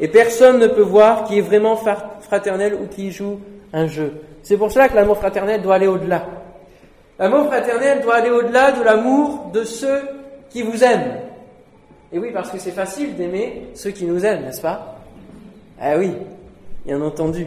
Et 0.00 0.08
personne 0.08 0.58
ne 0.58 0.68
peut 0.68 0.82
voir 0.82 1.24
qui 1.24 1.38
est 1.38 1.42
vraiment 1.42 1.76
fraternel 2.20 2.74
ou 2.80 2.86
qui 2.86 3.10
joue 3.10 3.40
un 3.72 3.88
jeu. 3.88 4.12
C'est 4.42 4.56
pour 4.56 4.70
cela 4.70 4.88
que 4.88 4.94
l'amour 4.94 5.18
fraternel 5.18 5.62
doit 5.62 5.74
aller 5.74 5.88
au-delà. 5.88 6.24
L'amour 7.18 7.46
fraternel 7.46 8.00
doit 8.00 8.16
aller 8.16 8.30
au-delà 8.30 8.72
de 8.72 8.82
l'amour 8.82 9.50
de 9.52 9.64
ceux 9.64 10.02
qui 10.50 10.62
vous 10.62 10.84
aiment. 10.84 11.18
Et 12.12 12.18
oui, 12.18 12.30
parce 12.32 12.50
que 12.50 12.58
c'est 12.58 12.70
facile 12.70 13.16
d'aimer 13.16 13.68
ceux 13.74 13.90
qui 13.90 14.04
nous 14.04 14.24
aiment, 14.24 14.44
n'est-ce 14.44 14.60
pas? 14.60 14.96
Ah 15.80 15.96
oui, 15.98 16.12
bien 16.86 17.00
entendu. 17.02 17.46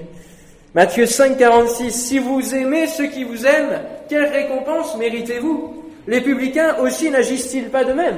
Matthieu 0.75 1.06
5, 1.06 1.38
46, 1.38 1.92
si 1.92 2.20
vous 2.20 2.56
aimez 2.56 2.88
ceux 2.88 3.08
qui 3.08 3.24
vous 3.24 3.46
aiment, 3.46 3.82
quelle 4.08 4.25
récompense 4.25 4.96
méritez-vous? 4.98 5.84
Les 6.08 6.22
publicains 6.22 6.78
aussi 6.80 7.10
n'agissent-ils 7.10 7.70
pas 7.70 7.84
de 7.84 7.94
même? 7.94 8.18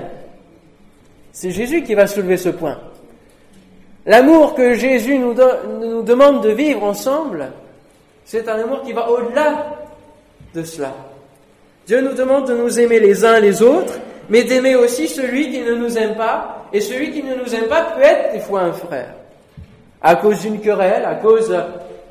C'est 1.31 1.51
Jésus 1.51 1.83
qui 1.83 1.95
va 1.95 2.07
soulever 2.07 2.37
ce 2.37 2.49
point. 2.49 2.79
L'amour 4.05 4.53
que 4.53 4.73
Jésus 4.73 5.17
nous, 5.17 5.33
nous 5.79 6.01
demande 6.01 6.43
de 6.43 6.49
vivre 6.49 6.83
ensemble, 6.83 7.51
c'est 8.25 8.47
un 8.49 8.59
amour 8.59 8.81
qui 8.83 8.91
va 8.91 9.09
au-delà 9.09 9.75
de 10.53 10.63
cela. 10.63 10.93
Dieu 11.85 11.99
nous 12.01 12.13
demande 12.13 12.47
de 12.47 12.53
nous 12.53 12.79
aimer 12.79 12.99
les 12.99 13.25
uns 13.25 13.39
les 13.39 13.61
autres, 13.61 13.99
mais 14.29 14.43
d'aimer 14.43 14.75
aussi 14.75 15.07
celui 15.07 15.51
qui 15.51 15.59
ne 15.59 15.73
nous 15.73 15.97
aime 15.97 16.15
pas. 16.15 16.65
Et 16.71 16.79
celui 16.79 17.11
qui 17.11 17.21
ne 17.21 17.35
nous 17.35 17.53
aime 17.53 17.67
pas 17.67 17.93
peut 17.95 18.01
être 18.01 18.33
des 18.33 18.39
fois 18.39 18.61
un 18.61 18.71
frère. 18.71 19.13
À 20.01 20.15
cause 20.15 20.41
d'une 20.41 20.59
querelle, 20.59 21.05
à 21.05 21.15
cause 21.15 21.53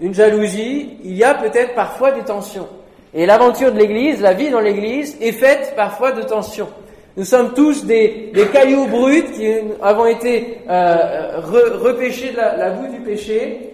d'une 0.01 0.15
jalousie, 0.15 0.99
il 1.05 1.17
y 1.17 1.25
a 1.25 1.35
peut-être 1.35 1.75
parfois 1.75 2.13
des 2.13 2.23
tensions. 2.23 2.69
Et 3.15 3.27
l'aventure 3.27 3.73
de 3.73 3.79
l'Église, 3.79 4.21
la 4.21 4.35
vie 4.35 4.51
dans 4.51 4.61
l'Église, 4.61 5.17
est 5.21 5.33
faite 5.33 5.73
parfois 5.75 6.13
de 6.13 6.23
tensions. 6.23 6.69
Nous 7.17 7.25
sommes 7.25 7.53
tous 7.55 7.85
des, 7.85 8.33
cailloux 8.53 8.87
bruts 8.87 9.25
qui 9.35 9.47
avons 9.83 10.07
été 10.07 10.59
euh, 10.69 11.41
repêchés 11.41 12.31
de 12.31 12.37
la, 12.37 12.57
la 12.57 12.71
boue 12.71 12.89
du 12.89 13.01
péché. 13.01 13.71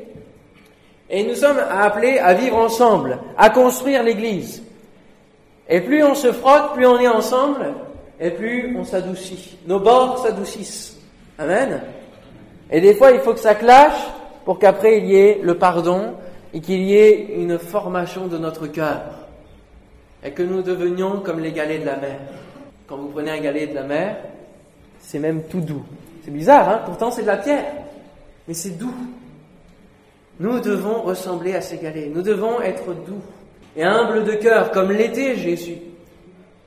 Et 1.10 1.24
nous 1.24 1.34
sommes 1.34 1.58
appelés 1.70 2.18
à 2.18 2.34
vivre 2.34 2.56
ensemble, 2.56 3.18
à 3.36 3.50
construire 3.50 4.02
l'Église. 4.02 4.62
Et 5.68 5.80
plus 5.80 6.02
on 6.02 6.14
se 6.14 6.32
frotte, 6.32 6.74
plus 6.74 6.86
on 6.86 6.98
est 6.98 7.08
ensemble, 7.08 7.74
et 8.20 8.30
plus 8.30 8.76
on 8.78 8.84
s'adoucit. 8.84 9.58
Nos 9.66 9.80
bords 9.80 10.18
s'adoucissent. 10.18 10.96
Amen. 11.38 11.80
Et 12.70 12.80
des 12.80 12.94
fois, 12.94 13.10
il 13.10 13.20
faut 13.20 13.34
que 13.34 13.40
ça 13.40 13.54
clash 13.54 13.94
pour 14.44 14.58
qu'après 14.58 14.98
il 14.98 15.06
y 15.06 15.16
ait 15.16 15.40
le 15.42 15.56
pardon 15.56 16.14
et 16.52 16.60
qu'il 16.60 16.82
y 16.82 16.94
ait 16.94 17.34
une 17.36 17.58
formation 17.58 18.26
de 18.26 18.38
notre 18.38 18.66
cœur. 18.66 19.02
Et 20.24 20.32
que 20.32 20.42
nous 20.42 20.62
devenions 20.62 21.20
comme 21.20 21.40
les 21.40 21.52
galets 21.52 21.80
de 21.80 21.86
la 21.86 21.96
mer. 21.96 22.18
Quand 22.86 22.96
vous 22.96 23.08
prenez 23.08 23.30
un 23.30 23.40
galet 23.40 23.66
de 23.66 23.74
la 23.74 23.84
mer, 23.84 24.16
c'est 25.00 25.18
même 25.18 25.42
tout 25.44 25.60
doux. 25.60 25.84
C'est 26.24 26.30
bizarre, 26.30 26.68
hein? 26.68 26.80
Pourtant 26.84 27.10
c'est 27.10 27.22
de 27.22 27.26
la 27.26 27.36
pierre. 27.36 27.66
Mais 28.48 28.54
c'est 28.54 28.78
doux. 28.78 28.94
Nous 30.40 30.60
devons 30.60 31.02
ressembler 31.02 31.54
à 31.54 31.60
ces 31.60 31.76
galets. 31.76 32.10
Nous 32.12 32.22
devons 32.22 32.60
être 32.60 32.86
doux 33.06 33.22
et 33.76 33.84
humble 33.84 34.24
de 34.24 34.32
cœur, 34.32 34.70
comme 34.70 34.92
l'était 34.92 35.36
Jésus. 35.36 35.76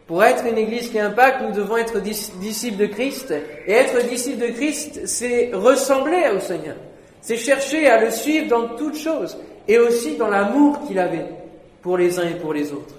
Pour 0.07 0.23
être 0.23 0.45
une 0.45 0.57
église 0.57 0.89
qui 0.89 0.99
impacte, 0.99 1.41
nous 1.41 1.53
devons 1.53 1.77
être 1.77 2.01
disciples 2.01 2.77
de 2.77 2.85
Christ. 2.87 3.33
Et 3.65 3.71
être 3.71 4.05
disciples 4.07 4.47
de 4.47 4.51
Christ, 4.51 5.05
c'est 5.05 5.51
ressembler 5.53 6.23
au 6.35 6.39
Seigneur. 6.39 6.75
C'est 7.21 7.37
chercher 7.37 7.87
à 7.87 8.03
le 8.03 8.11
suivre 8.11 8.47
dans 8.49 8.75
toutes 8.75 8.97
choses. 8.97 9.37
Et 9.67 9.79
aussi 9.79 10.17
dans 10.17 10.27
l'amour 10.27 10.85
qu'il 10.85 10.99
avait 10.99 11.27
pour 11.81 11.97
les 11.97 12.19
uns 12.19 12.27
et 12.27 12.33
pour 12.33 12.53
les 12.53 12.73
autres. 12.73 12.95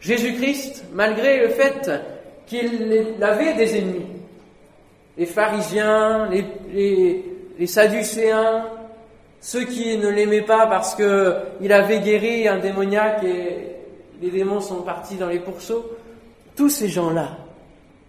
Jésus-Christ, 0.00 0.84
malgré 0.94 1.40
le 1.40 1.48
fait 1.50 1.90
qu'il 2.46 3.16
avait 3.20 3.54
des 3.54 3.76
ennemis, 3.76 4.06
les 5.18 5.26
pharisiens, 5.26 6.26
les, 6.30 6.44
les, 6.72 7.24
les 7.58 7.66
sadducéens, 7.66 8.64
ceux 9.40 9.64
qui 9.64 9.96
ne 9.96 10.08
l'aimaient 10.08 10.42
pas 10.42 10.66
parce 10.66 10.94
qu'il 10.94 11.72
avait 11.72 12.00
guéri 12.00 12.46
un 12.46 12.58
démoniaque 12.58 13.24
et 13.24 13.70
les 14.20 14.30
démons 14.30 14.60
sont 14.60 14.82
partis 14.82 15.16
dans 15.16 15.28
les 15.28 15.38
pourceaux, 15.38 15.90
tous 16.56 16.68
ces 16.68 16.88
gens-là, 16.88 17.30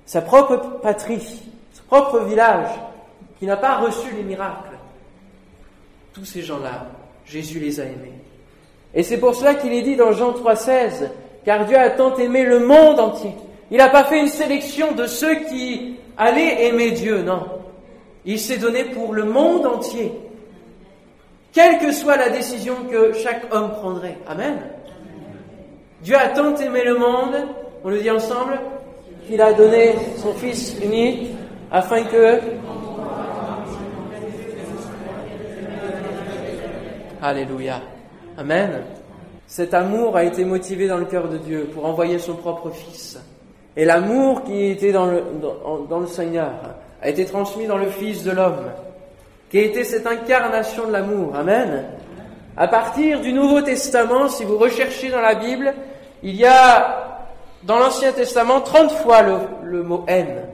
sa 0.05 0.21
propre 0.21 0.79
patrie, 0.81 1.41
son 1.73 1.83
propre 1.87 2.19
village, 2.25 2.69
qui 3.39 3.45
n'a 3.45 3.55
pas 3.55 3.77
reçu 3.77 4.07
les 4.15 4.23
miracles, 4.23 4.77
tous 6.13 6.25
ces 6.25 6.41
gens-là, 6.41 6.87
Jésus 7.25 7.59
les 7.59 7.79
a 7.79 7.85
aimés. 7.85 8.13
Et 8.93 9.03
c'est 9.03 9.17
pour 9.17 9.33
cela 9.33 9.55
qu'il 9.55 9.71
est 9.71 9.83
dit 9.83 9.95
dans 9.95 10.11
Jean 10.11 10.33
3,16, 10.33 11.09
car 11.45 11.65
Dieu 11.65 11.77
a 11.77 11.91
tant 11.91 12.15
aimé 12.17 12.43
le 12.43 12.59
monde 12.59 12.99
entier. 12.99 13.31
Il 13.71 13.77
n'a 13.77 13.87
pas 13.87 14.03
fait 14.03 14.19
une 14.19 14.27
sélection 14.27 14.91
de 14.91 15.07
ceux 15.07 15.35
qui 15.45 15.95
allaient 16.17 16.67
aimer 16.67 16.91
Dieu, 16.91 17.23
non. 17.23 17.45
Il 18.25 18.37
s'est 18.37 18.57
donné 18.57 18.83
pour 18.83 19.13
le 19.13 19.23
monde 19.23 19.65
entier 19.65 20.11
quelle 21.53 21.79
que 21.79 21.91
soit 21.91 22.17
la 22.17 22.29
décision 22.29 22.75
que 22.89 23.13
chaque 23.13 23.53
homme 23.53 23.71
prendrait. 23.71 24.17
Amen. 24.27 24.59
Dieu 26.01 26.15
a 26.15 26.29
tant 26.29 26.55
aimé 26.55 26.83
le 26.83 26.97
monde, 26.97 27.35
on 27.83 27.89
le 27.89 27.99
dit 27.99 28.09
ensemble, 28.09 28.59
qu'il 29.27 29.41
a 29.41 29.53
donné 29.53 29.95
son 30.17 30.33
Fils 30.33 30.75
unique 30.83 31.31
afin 31.71 32.03
que... 32.03 32.39
Alléluia. 37.21 37.81
Amen. 38.37 38.81
Cet 39.45 39.73
amour 39.73 40.17
a 40.17 40.23
été 40.23 40.43
motivé 40.43 40.87
dans 40.87 40.97
le 40.97 41.05
cœur 41.05 41.27
de 41.27 41.37
Dieu 41.37 41.69
pour 41.73 41.85
envoyer 41.85 42.17
son 42.17 42.35
propre 42.35 42.71
Fils. 42.71 43.19
Et 43.75 43.85
l'amour 43.85 44.43
qui 44.43 44.71
était 44.71 44.91
dans 44.91 45.05
le, 45.05 45.23
dans, 45.41 45.79
dans 45.87 45.99
le 45.99 46.07
Seigneur 46.07 46.51
a 47.01 47.09
été 47.09 47.25
transmis 47.25 47.67
dans 47.67 47.77
le 47.77 47.87
Fils 47.87 48.23
de 48.23 48.31
l'homme 48.31 48.71
qui 49.51 49.59
a 49.59 49.63
été 49.63 49.83
cette 49.83 50.07
incarnation 50.07 50.87
de 50.87 50.93
l'amour. 50.93 51.35
Amen. 51.35 51.83
À 52.55 52.69
partir 52.69 53.19
du 53.19 53.33
Nouveau 53.33 53.61
Testament, 53.61 54.29
si 54.29 54.45
vous 54.45 54.57
recherchez 54.57 55.09
dans 55.09 55.19
la 55.19 55.35
Bible, 55.35 55.73
il 56.23 56.35
y 56.35 56.45
a 56.45 57.27
dans 57.63 57.77
l'Ancien 57.77 58.13
Testament 58.13 58.61
30 58.61 58.91
fois 58.91 59.21
le, 59.61 59.83
mot 59.83 60.05
haine. 60.07 60.45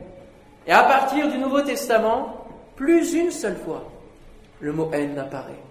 Et 0.66 0.72
à 0.72 0.82
partir 0.84 1.30
du 1.30 1.38
Nouveau 1.38 1.62
Testament, 1.62 2.48
plus 2.76 3.14
une 3.14 3.30
seule 3.30 3.58
fois, 3.58 3.84
le 4.62 4.74
mot 4.74 4.90
haine 4.92 5.18
apparaît. 5.20 5.62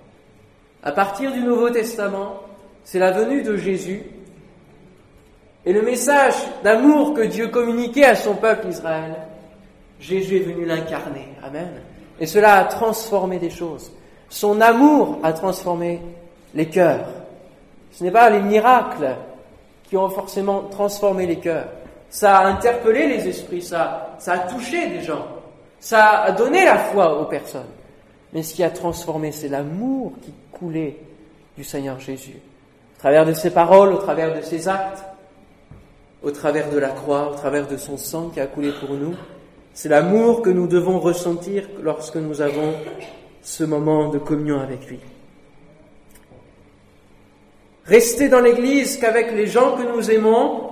À 0.84 0.92
partir 0.92 1.32
du 1.32 1.40
Nouveau 1.40 1.70
Testament, 1.70 2.42
c'est 2.84 3.00
la 3.00 3.10
venue 3.10 3.42
de 3.42 3.56
Jésus 3.56 4.02
et 5.64 5.72
le 5.72 5.82
message 5.82 6.34
d'amour 6.62 7.12
que 7.14 7.22
Dieu 7.22 7.48
communiquait 7.48 8.04
à 8.04 8.14
son 8.14 8.36
peuple 8.36 8.68
Israël. 8.68 9.16
Jésus 9.98 10.36
est 10.36 10.40
venu 10.40 10.64
l'incarner. 10.64 11.26
Amen. 11.42 11.72
Et 12.20 12.26
cela 12.26 12.56
a 12.56 12.64
transformé 12.64 13.38
des 13.38 13.50
choses. 13.50 13.92
Son 14.28 14.60
amour 14.60 15.18
a 15.22 15.32
transformé 15.32 16.00
les 16.54 16.66
cœurs. 16.66 17.06
Ce 17.92 18.04
n'est 18.04 18.10
pas 18.10 18.30
les 18.30 18.40
miracles 18.40 19.16
qui 19.84 19.96
ont 19.96 20.08
forcément 20.08 20.62
transformé 20.70 21.26
les 21.26 21.38
cœurs. 21.38 21.68
Ça 22.10 22.38
a 22.38 22.46
interpellé 22.46 23.08
les 23.08 23.28
esprits, 23.28 23.62
ça, 23.62 24.16
a 24.26 24.38
touché 24.38 24.88
des 24.88 25.02
gens, 25.02 25.26
ça 25.80 26.22
a 26.22 26.32
donné 26.32 26.64
la 26.64 26.78
foi 26.78 27.20
aux 27.20 27.26
personnes. 27.26 27.66
Mais 28.32 28.42
ce 28.42 28.54
qui 28.54 28.62
a 28.62 28.70
transformé, 28.70 29.32
c'est 29.32 29.48
l'amour 29.48 30.12
qui 30.22 30.32
coulait 30.52 30.98
du 31.56 31.64
Seigneur 31.64 31.98
Jésus. 32.00 32.36
Au 32.96 32.98
travers 32.98 33.26
de 33.26 33.32
ses 33.32 33.50
paroles, 33.50 33.92
au 33.92 33.98
travers 33.98 34.34
de 34.34 34.42
ses 34.42 34.68
actes, 34.68 35.04
au 36.22 36.30
travers 36.30 36.70
de 36.70 36.78
la 36.78 36.88
croix, 36.88 37.30
au 37.30 37.34
travers 37.34 37.66
de 37.66 37.76
son 37.76 37.96
sang 37.96 38.30
qui 38.32 38.40
a 38.40 38.46
coulé 38.46 38.72
pour 38.72 38.90
nous. 38.90 39.14
C'est 39.76 39.90
l'amour 39.90 40.40
que 40.40 40.48
nous 40.48 40.66
devons 40.66 40.98
ressentir 40.98 41.68
lorsque 41.82 42.16
nous 42.16 42.40
avons 42.40 42.72
ce 43.42 43.62
moment 43.62 44.08
de 44.08 44.16
communion 44.16 44.58
avec 44.58 44.86
lui. 44.86 44.98
Rester 47.84 48.30
dans 48.30 48.40
l'Église 48.40 48.96
qu'avec 48.96 49.32
les 49.32 49.46
gens 49.46 49.76
que 49.76 49.82
nous 49.82 50.10
aimons 50.10 50.70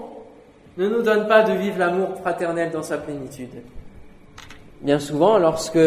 ne 0.79 0.89
nous 0.89 1.03
donne 1.03 1.29
pas 1.29 1.43
de 1.43 1.53
vivre 1.53 1.79
l'amour 1.79 2.17
fraternel 2.23 2.71
dans 2.71 2.83
sa 2.83 2.97
plénitude. 2.97 3.51
Bien 4.81 4.99
souvent, 4.99 5.37
lorsque 5.37 5.79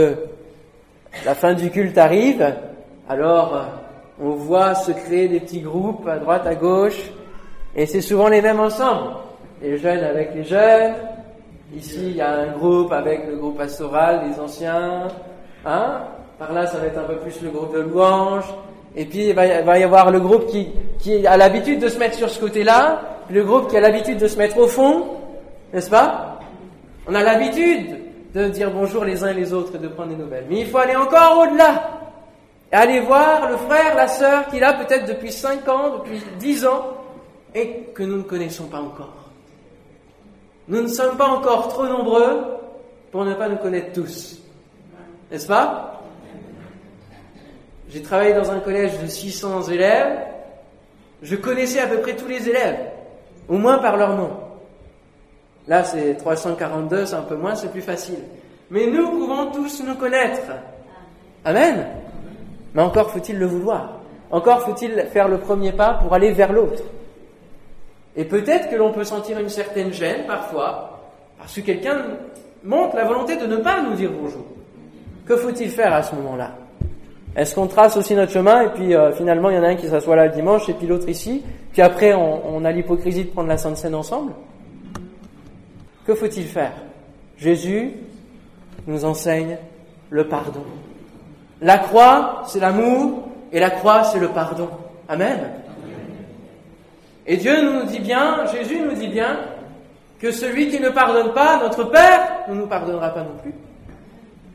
la 1.25 1.33
fin 1.33 1.55
du 1.55 1.71
culte 1.71 1.97
arrive, 1.97 2.53
alors 3.09 3.65
on 4.21 4.29
voit 4.29 4.75
se 4.75 4.91
créer 4.91 5.27
des 5.27 5.39
petits 5.39 5.61
groupes 5.61 6.07
à 6.07 6.17
droite, 6.19 6.45
à 6.45 6.53
gauche, 6.53 7.09
et 7.75 7.87
c'est 7.87 8.01
souvent 8.01 8.27
les 8.27 8.43
mêmes 8.43 8.59
ensemble. 8.59 9.15
Les 9.63 9.79
jeunes 9.79 10.03
avec 10.03 10.35
les 10.35 10.43
jeunes, 10.43 10.93
ici 11.75 11.99
il 12.01 12.15
y 12.15 12.21
a 12.21 12.31
un 12.31 12.51
groupe 12.51 12.91
avec 12.91 13.27
le 13.27 13.35
groupe 13.35 13.57
pastoral, 13.57 14.27
les 14.29 14.39
anciens, 14.39 15.07
hein 15.65 16.01
par 16.39 16.53
là 16.53 16.67
ça 16.67 16.77
va 16.77 16.87
être 16.87 16.99
un 16.99 17.03
peu 17.03 17.17
plus 17.17 17.41
le 17.41 17.49
groupe 17.49 17.73
de 17.73 17.81
louanges, 17.81 18.53
et 18.95 19.05
puis 19.05 19.29
il 19.29 19.35
va, 19.35 19.45
y 19.45 19.83
avoir 19.83 20.11
le 20.11 20.19
groupe 20.19 20.47
qui, 20.47 20.69
qui 20.99 21.25
a 21.27 21.37
l'habitude 21.37 21.79
de 21.79 21.87
se 21.87 21.99
mettre 21.99 22.15
sur 22.15 22.29
ce 22.29 22.39
côté-là, 22.39 23.01
le 23.29 23.43
groupe 23.43 23.69
qui 23.69 23.77
a 23.77 23.81
l'habitude 23.81 24.17
de 24.17 24.27
se 24.27 24.37
mettre 24.37 24.57
au 24.57 24.67
fond, 24.67 25.05
n'est-ce 25.73 25.89
pas? 25.89 26.39
On 27.07 27.13
a 27.13 27.23
l'habitude 27.23 27.97
de 28.33 28.47
dire 28.47 28.71
bonjour 28.71 29.03
les 29.03 29.23
uns 29.23 29.29
et 29.29 29.33
les 29.33 29.53
autres 29.53 29.75
et 29.75 29.79
de 29.79 29.87
prendre 29.87 30.09
des 30.09 30.15
nouvelles. 30.15 30.45
Mais 30.49 30.61
il 30.61 30.67
faut 30.67 30.77
aller 30.77 30.95
encore 30.95 31.43
au-delà. 31.43 31.89
Et 32.71 32.75
aller 32.75 32.99
voir 32.99 33.49
le 33.49 33.57
frère, 33.57 33.95
la 33.95 34.07
sœur 34.07 34.47
qu'il 34.47 34.63
a 34.63 34.73
peut-être 34.73 35.05
depuis 35.07 35.31
5 35.31 35.67
ans, 35.69 35.97
depuis 35.97 36.21
10 36.37 36.65
ans, 36.65 36.85
et 37.55 37.89
que 37.93 38.03
nous 38.03 38.17
ne 38.17 38.23
connaissons 38.23 38.65
pas 38.65 38.79
encore. 38.79 39.13
Nous 40.67 40.81
ne 40.81 40.87
sommes 40.87 41.17
pas 41.17 41.27
encore 41.27 41.69
trop 41.69 41.87
nombreux 41.87 42.57
pour 43.11 43.23
ne 43.23 43.33
pas 43.33 43.47
nous 43.47 43.57
connaître 43.57 43.93
tous. 43.93 44.39
N'est-ce 45.31 45.47
pas? 45.47 46.01
J'ai 47.89 48.01
travaillé 48.01 48.33
dans 48.33 48.51
un 48.51 48.59
collège 48.59 48.99
de 48.99 49.07
600 49.07 49.69
élèves. 49.69 50.19
Je 51.21 51.35
connaissais 51.35 51.79
à 51.79 51.87
peu 51.87 51.99
près 51.99 52.15
tous 52.15 52.27
les 52.27 52.49
élèves, 52.49 52.77
au 53.47 53.57
moins 53.57 53.79
par 53.79 53.97
leur 53.97 54.15
nom. 54.15 54.31
Là, 55.67 55.83
c'est 55.83 56.15
342, 56.15 57.05
c'est 57.05 57.15
un 57.15 57.21
peu 57.21 57.35
moins, 57.35 57.55
c'est 57.55 57.71
plus 57.71 57.81
facile. 57.81 58.19
Mais 58.69 58.87
nous 58.87 59.09
pouvons 59.11 59.51
tous 59.51 59.83
nous 59.83 59.95
connaître. 59.95 60.41
Amen. 61.43 61.87
Mais 62.73 62.81
encore 62.81 63.11
faut-il 63.11 63.39
le 63.39 63.45
vouloir. 63.45 64.01
Encore 64.31 64.61
faut-il 64.61 65.07
faire 65.11 65.29
le 65.29 65.39
premier 65.39 65.71
pas 65.71 65.93
pour 65.93 66.13
aller 66.13 66.31
vers 66.31 66.51
l'autre. 66.51 66.83
Et 68.17 68.25
peut-être 68.25 68.69
que 68.69 68.75
l'on 68.75 68.91
peut 68.91 69.03
sentir 69.03 69.39
une 69.39 69.47
certaine 69.47 69.93
gêne 69.93 70.25
parfois, 70.25 70.99
parce 71.37 71.53
que 71.53 71.61
quelqu'un 71.61 72.03
montre 72.63 72.95
la 72.95 73.05
volonté 73.05 73.37
de 73.37 73.45
ne 73.45 73.57
pas 73.57 73.81
nous 73.83 73.93
dire 73.93 74.11
bonjour. 74.11 74.43
Que 75.25 75.37
faut-il 75.37 75.69
faire 75.69 75.93
à 75.93 76.01
ce 76.01 76.15
moment-là? 76.15 76.51
Est-ce 77.35 77.53
qu'on 77.53 77.67
trace 77.67 77.95
aussi 77.95 78.15
notre 78.15 78.31
chemin 78.31 78.61
et 78.63 78.69
puis 78.69 78.95
euh, 78.95 79.13
finalement 79.13 79.51
il 79.51 79.57
y 79.57 79.59
en 79.59 79.63
a 79.63 79.67
un 79.67 79.75
qui 79.75 79.87
s'assoit 79.87 80.15
là 80.15 80.25
le 80.25 80.33
dimanche 80.33 80.67
et 80.67 80.73
puis 80.73 80.87
l'autre 80.87 81.07
ici, 81.07 81.43
puis 81.71 81.83
après 81.83 82.15
on, 82.15 82.55
on 82.55 82.65
a 82.65 82.71
l'hypocrisie 82.71 83.25
de 83.25 83.29
prendre 83.29 83.49
la 83.49 83.57
Sainte 83.57 83.77
Seine 83.77 83.93
ensemble? 83.93 84.33
Que 86.07 86.15
faut-il 86.15 86.45
faire? 86.45 86.73
Jésus 87.37 87.91
nous 88.87 89.05
enseigne 89.05 89.57
le 90.09 90.27
pardon. 90.27 90.63
La 91.61 91.77
croix, 91.77 92.43
c'est 92.47 92.59
l'amour, 92.59 93.27
et 93.51 93.59
la 93.59 93.69
croix, 93.69 94.03
c'est 94.03 94.19
le 94.19 94.29
pardon. 94.29 94.69
Amen. 95.09 95.39
Et 97.27 97.37
Dieu 97.37 97.61
nous 97.61 97.83
dit 97.83 97.99
bien, 97.99 98.45
Jésus 98.45 98.79
nous 98.79 98.93
dit 98.93 99.09
bien, 99.09 99.37
que 100.19 100.31
celui 100.31 100.69
qui 100.69 100.79
ne 100.79 100.89
pardonne 100.89 101.33
pas, 101.33 101.59
notre 101.61 101.83
Père, 101.83 102.45
ne 102.47 102.55
nous 102.55 102.67
pardonnera 102.67 103.09
pas 103.09 103.21
non 103.21 103.37
plus. 103.41 103.53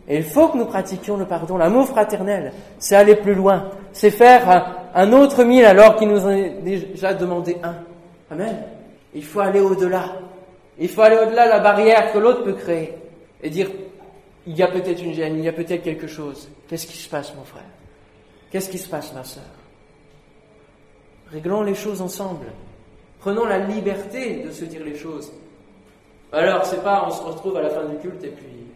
Et 0.08 0.16
il 0.16 0.24
faut 0.24 0.48
que 0.48 0.58
nous 0.58 0.66
pratiquions 0.66 1.16
le 1.16 1.26
pardon. 1.26 1.56
L'amour 1.56 1.86
fraternel, 1.86 2.52
c'est 2.78 2.96
aller 2.96 3.14
plus 3.14 3.34
loin. 3.34 3.70
C'est 3.92 4.10
faire 4.10 4.90
un 4.94 5.12
autre 5.12 5.44
mille 5.44 5.64
alors 5.64 5.96
qu'il 5.96 6.08
nous 6.08 6.26
en 6.26 6.30
a 6.30 6.48
déjà 6.48 7.14
demandé 7.14 7.56
un. 7.62 7.76
Amen. 8.30 8.56
Il 9.14 9.24
faut 9.24 9.40
aller 9.40 9.60
au-delà. 9.60 10.16
Il 10.78 10.88
faut 10.88 11.02
aller 11.02 11.18
au-delà 11.18 11.44
de 11.44 11.50
la 11.50 11.60
barrière 11.60 12.12
que 12.12 12.18
l'autre 12.18 12.42
peut 12.42 12.54
créer. 12.54 12.94
Et 13.42 13.50
dire, 13.50 13.70
il 14.46 14.56
y 14.56 14.62
a 14.62 14.68
peut-être 14.68 15.02
une 15.02 15.12
gêne, 15.12 15.36
il 15.36 15.44
y 15.44 15.48
a 15.48 15.52
peut-être 15.52 15.82
quelque 15.82 16.08
chose. 16.08 16.48
Qu'est-ce 16.68 16.86
qui 16.86 16.96
se 16.96 17.08
passe, 17.08 17.32
mon 17.36 17.44
frère? 17.44 17.62
Qu'est-ce 18.50 18.70
qui 18.70 18.78
se 18.78 18.88
passe, 18.88 19.12
ma 19.14 19.22
sœur? 19.22 19.44
Réglons 21.30 21.62
les 21.62 21.74
choses 21.74 22.02
ensemble. 22.02 22.46
Prenons 23.22 23.44
la 23.44 23.58
liberté 23.58 24.42
de 24.44 24.50
se 24.50 24.64
dire 24.64 24.82
les 24.84 24.96
choses. 24.96 25.32
Alors, 26.32 26.66
c'est 26.66 26.82
pas 26.82 27.04
on 27.06 27.10
se 27.10 27.22
retrouve 27.22 27.56
à 27.56 27.62
la 27.62 27.70
fin 27.70 27.84
du 27.84 27.96
culte 27.98 28.24
et 28.24 28.30
puis 28.30 28.66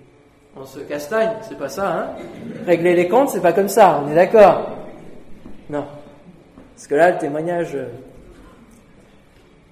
on 0.57 0.65
se 0.65 0.79
castagne, 0.79 1.33
c'est 1.43 1.59
pas 1.59 1.69
ça, 1.69 1.93
hein 1.93 2.07
Régler 2.65 2.95
les 2.95 3.09
comptes, 3.09 3.31
c'est 3.31 3.41
pas 3.43 3.53
comme 3.53 3.69
ça, 3.69 4.03
on 4.05 4.11
est 4.11 4.15
d'accord 4.15 4.71
Non. 5.69 5.85
Parce 6.75 6.87
que 6.87 6.95
là, 6.95 7.11
le 7.11 7.19
témoignage. 7.19 7.75
Euh, 7.75 7.89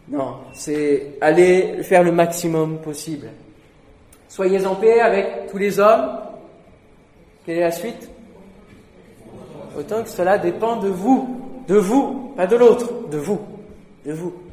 non, 0.08 0.38
c'est 0.52 1.18
aller 1.20 1.82
faire 1.84 2.02
le 2.02 2.10
maximum 2.10 2.78
possible. 2.78 3.28
Soyez 4.28 4.66
en 4.66 4.74
paix 4.74 5.00
avec 5.00 5.46
tous 5.52 5.58
les 5.58 5.78
hommes. 5.78 6.18
Quelle 7.46 7.58
est 7.58 7.60
la 7.60 7.70
suite? 7.70 8.10
Autant 9.78 10.02
que 10.02 10.08
cela 10.08 10.36
dépend 10.36 10.76
de 10.76 10.88
vous, 10.88 11.40
de 11.68 11.76
vous, 11.76 12.32
pas 12.36 12.48
de 12.48 12.56
l'autre, 12.56 13.08
de 13.08 13.18
vous, 13.18 13.40
de 14.04 14.12
vous. 14.12 14.43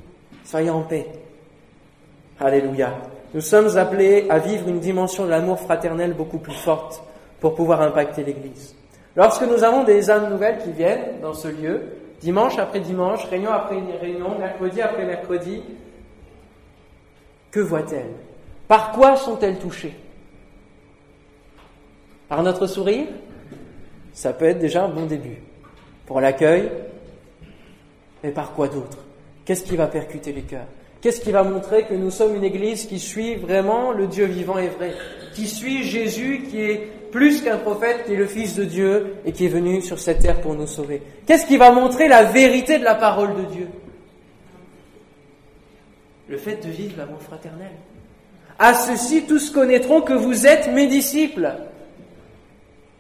Soyez 0.43 0.69
en 0.69 0.81
paix. 0.81 1.07
Alléluia. 2.39 2.93
Nous 3.33 3.41
sommes 3.41 3.77
appelés 3.77 4.27
à 4.29 4.39
vivre 4.39 4.67
une 4.67 4.79
dimension 4.79 5.25
de 5.25 5.29
l'amour 5.29 5.59
fraternel 5.59 6.13
beaucoup 6.13 6.39
plus 6.39 6.53
forte 6.53 7.03
pour 7.39 7.55
pouvoir 7.55 7.81
impacter 7.81 8.23
l'Église. 8.23 8.75
Lorsque 9.15 9.43
nous 9.43 9.63
avons 9.63 9.83
des 9.83 10.09
âmes 10.09 10.29
nouvelles 10.29 10.57
qui 10.59 10.71
viennent 10.71 11.21
dans 11.21 11.33
ce 11.33 11.47
lieu, 11.47 11.83
dimanche 12.19 12.57
après 12.57 12.79
dimanche, 12.79 13.25
réunion 13.25 13.51
après 13.51 13.77
réunion, 13.99 14.37
mercredi 14.37 14.81
après 14.81 15.05
mercredi, 15.05 15.63
que 17.51 17.59
voient-elles? 17.59 18.13
Par 18.67 18.91
quoi 18.91 19.15
sont-elles 19.15 19.59
touchées? 19.59 19.95
Par 22.29 22.41
notre 22.43 22.67
sourire? 22.67 23.07
Ça 24.13 24.33
peut 24.33 24.45
être 24.45 24.59
déjà 24.59 24.85
un 24.85 24.89
bon 24.89 25.05
début. 25.05 25.41
Pour 26.05 26.21
l'accueil, 26.21 26.71
mais 28.23 28.31
par 28.31 28.53
quoi 28.53 28.67
d'autre? 28.67 28.97
Qu'est-ce 29.51 29.65
qui 29.65 29.75
va 29.75 29.87
percuter 29.87 30.31
les 30.31 30.43
cœurs? 30.43 30.67
Qu'est-ce 31.01 31.19
qui 31.19 31.33
va 31.33 31.43
montrer 31.43 31.83
que 31.83 31.93
nous 31.93 32.09
sommes 32.09 32.37
une 32.37 32.43
Église 32.45 32.85
qui 32.85 32.99
suit 32.99 33.35
vraiment 33.35 33.91
le 33.91 34.07
Dieu 34.07 34.23
vivant 34.23 34.57
et 34.57 34.69
vrai 34.69 34.93
Qui 35.33 35.45
suit 35.45 35.83
Jésus 35.83 36.45
qui 36.49 36.61
est 36.61 36.77
plus 37.11 37.41
qu'un 37.41 37.57
prophète, 37.57 38.05
qui 38.05 38.13
est 38.13 38.15
le 38.15 38.27
Fils 38.27 38.55
de 38.55 38.63
Dieu 38.63 39.15
et 39.25 39.33
qui 39.33 39.47
est 39.47 39.49
venu 39.49 39.81
sur 39.81 39.99
cette 39.99 40.19
terre 40.19 40.39
pour 40.39 40.53
nous 40.53 40.67
sauver? 40.67 41.01
Qu'est-ce 41.25 41.45
qui 41.45 41.57
va 41.57 41.73
montrer 41.73 42.07
la 42.07 42.23
vérité 42.23 42.79
de 42.79 42.85
la 42.85 42.95
parole 42.95 43.35
de 43.35 43.53
Dieu? 43.53 43.67
Le 46.29 46.37
fait 46.37 46.65
de 46.65 46.71
vivre 46.71 46.93
l'amour 46.97 47.21
fraternel. 47.21 47.71
À 48.57 48.73
ceci, 48.73 49.23
tous 49.23 49.49
connaîtront 49.49 49.99
que 49.99 50.13
vous 50.13 50.47
êtes 50.47 50.71
mes 50.71 50.87
disciples. 50.87 51.51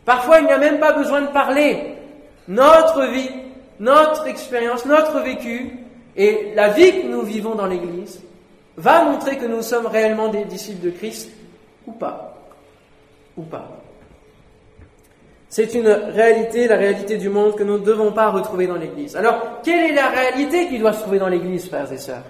Parfois, 0.03 0.41
il 0.41 0.47
n'y 0.47 0.51
a 0.51 0.57
même 0.57 0.81
pas 0.81 0.91
besoin 0.91 1.21
de 1.21 1.27
parler. 1.27 1.95
Notre 2.49 3.05
vie 3.05 3.29
notre 3.81 4.27
expérience, 4.27 4.85
notre 4.85 5.21
vécu 5.21 5.79
et 6.15 6.51
la 6.55 6.69
vie 6.69 7.01
que 7.01 7.07
nous 7.07 7.21
vivons 7.21 7.55
dans 7.55 7.67
l'Église 7.67 8.21
va 8.77 9.03
montrer 9.05 9.37
que 9.37 9.45
nous 9.45 9.61
sommes 9.61 9.85
réellement 9.85 10.29
des 10.29 10.45
disciples 10.45 10.85
de 10.85 10.91
Christ 10.91 11.31
ou 11.87 11.91
pas. 11.91 12.37
Ou 13.37 13.43
pas. 13.43 13.81
C'est 15.49 15.73
une 15.73 15.89
réalité, 15.89 16.67
la 16.67 16.77
réalité 16.77 17.17
du 17.17 17.27
monde 17.27 17.55
que 17.55 17.63
nous 17.63 17.77
ne 17.77 17.83
devons 17.83 18.13
pas 18.13 18.29
retrouver 18.29 18.67
dans 18.67 18.77
l'Église. 18.77 19.17
Alors, 19.17 19.61
quelle 19.63 19.91
est 19.91 19.93
la 19.93 20.07
réalité 20.07 20.67
qui 20.69 20.79
doit 20.79 20.93
se 20.93 21.01
trouver 21.01 21.19
dans 21.19 21.27
l'Église, 21.27 21.67
frères 21.67 21.91
et 21.91 21.97
sœurs? 21.97 22.23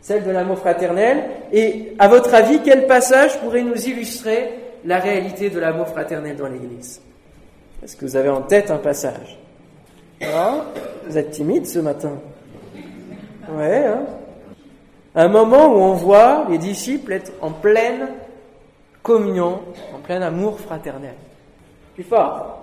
Celle 0.00 0.22
de 0.22 0.30
l'amour 0.30 0.58
fraternel. 0.58 1.24
Et 1.52 1.94
à 1.98 2.06
votre 2.06 2.32
avis, 2.32 2.60
quel 2.62 2.86
passage 2.86 3.40
pourrait 3.40 3.62
nous 3.62 3.88
illustrer 3.88 4.50
la 4.84 5.00
réalité 5.00 5.50
de 5.50 5.58
l'amour 5.58 5.88
fraternel 5.88 6.36
dans 6.36 6.46
l'Église? 6.46 7.00
Est-ce 7.82 7.96
que 7.96 8.04
vous 8.04 8.14
avez 8.14 8.28
en 8.28 8.42
tête 8.42 8.70
un 8.70 8.78
passage? 8.78 9.38
Ah, 10.22 10.64
vous 11.08 11.18
êtes 11.18 11.32
timide 11.32 11.66
ce 11.66 11.80
matin. 11.80 12.12
Ouais, 13.48 13.86
hein 13.86 14.04
Un 15.14 15.28
moment 15.28 15.66
où 15.68 15.78
on 15.78 15.94
voit 15.94 16.46
les 16.48 16.58
disciples 16.58 17.12
être 17.12 17.32
en 17.40 17.50
pleine 17.50 18.08
communion, 19.02 19.60
en 19.94 19.98
plein 19.98 20.20
amour 20.20 20.58
fraternel. 20.58 21.14
Plus 21.94 22.04
fort. 22.04 22.58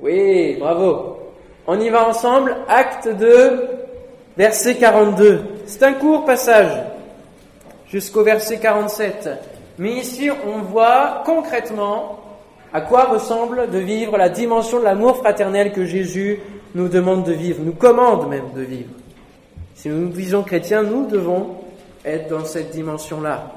Oui, 0.00 0.56
bravo. 0.58 1.18
On 1.66 1.78
y 1.78 1.88
va 1.90 2.08
ensemble. 2.08 2.56
Acte 2.66 3.08
2, 3.08 3.68
verset 4.36 4.76
42. 4.76 5.42
C'est 5.66 5.82
un 5.82 5.92
court 5.92 6.24
passage 6.24 6.82
jusqu'au 7.88 8.24
verset 8.24 8.58
47. 8.58 9.28
Mais 9.78 9.92
ici, 9.92 10.30
on 10.30 10.62
voit 10.62 11.22
concrètement 11.26 12.18
à 12.72 12.80
quoi 12.80 13.04
ressemble 13.04 13.70
de 13.70 13.78
vivre 13.78 14.16
la 14.16 14.30
dimension 14.30 14.78
de 14.78 14.84
l'amour 14.84 15.18
fraternel 15.18 15.72
que 15.72 15.84
Jésus 15.84 16.40
nous 16.74 16.88
demande 16.88 17.24
de 17.24 17.32
vivre, 17.32 17.60
nous 17.62 17.74
commande 17.74 18.28
même 18.28 18.50
de 18.56 18.62
vivre. 18.62 18.90
Si 19.74 19.88
nous 19.88 19.96
nous 19.96 20.08
disons 20.08 20.42
chrétiens, 20.42 20.82
nous 20.82 21.06
devons 21.06 21.56
être 22.04 22.28
dans 22.28 22.44
cette 22.44 22.70
dimension-là. 22.70 23.52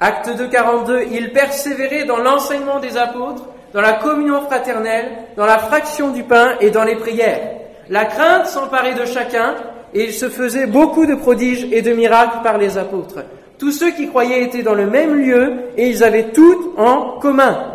Acte 0.00 0.36
2, 0.36 0.48
42, 0.48 1.04
il 1.12 1.32
persévérait 1.32 2.04
dans 2.04 2.18
l'enseignement 2.18 2.80
des 2.80 2.96
apôtres, 2.96 3.44
dans 3.72 3.80
la 3.80 3.94
communion 3.94 4.42
fraternelle, 4.42 5.06
dans 5.36 5.46
la 5.46 5.58
fraction 5.58 6.10
du 6.10 6.24
pain 6.24 6.54
et 6.60 6.70
dans 6.70 6.84
les 6.84 6.96
prières. 6.96 7.40
La 7.88 8.04
crainte 8.04 8.46
s'emparait 8.46 8.94
de 8.94 9.04
chacun 9.04 9.54
et 9.94 10.04
il 10.04 10.12
se 10.12 10.28
faisait 10.28 10.66
beaucoup 10.66 11.06
de 11.06 11.14
prodiges 11.14 11.66
et 11.70 11.82
de 11.82 11.92
miracles 11.92 12.42
par 12.42 12.58
les 12.58 12.78
apôtres. 12.78 13.20
Tous 13.58 13.72
ceux 13.72 13.92
qui 13.92 14.08
croyaient 14.08 14.42
étaient 14.42 14.62
dans 14.62 14.74
le 14.74 14.86
même 14.86 15.14
lieu 15.14 15.52
et 15.76 15.88
ils 15.88 16.02
avaient 16.02 16.30
tout 16.32 16.74
en 16.76 17.18
commun. 17.20 17.72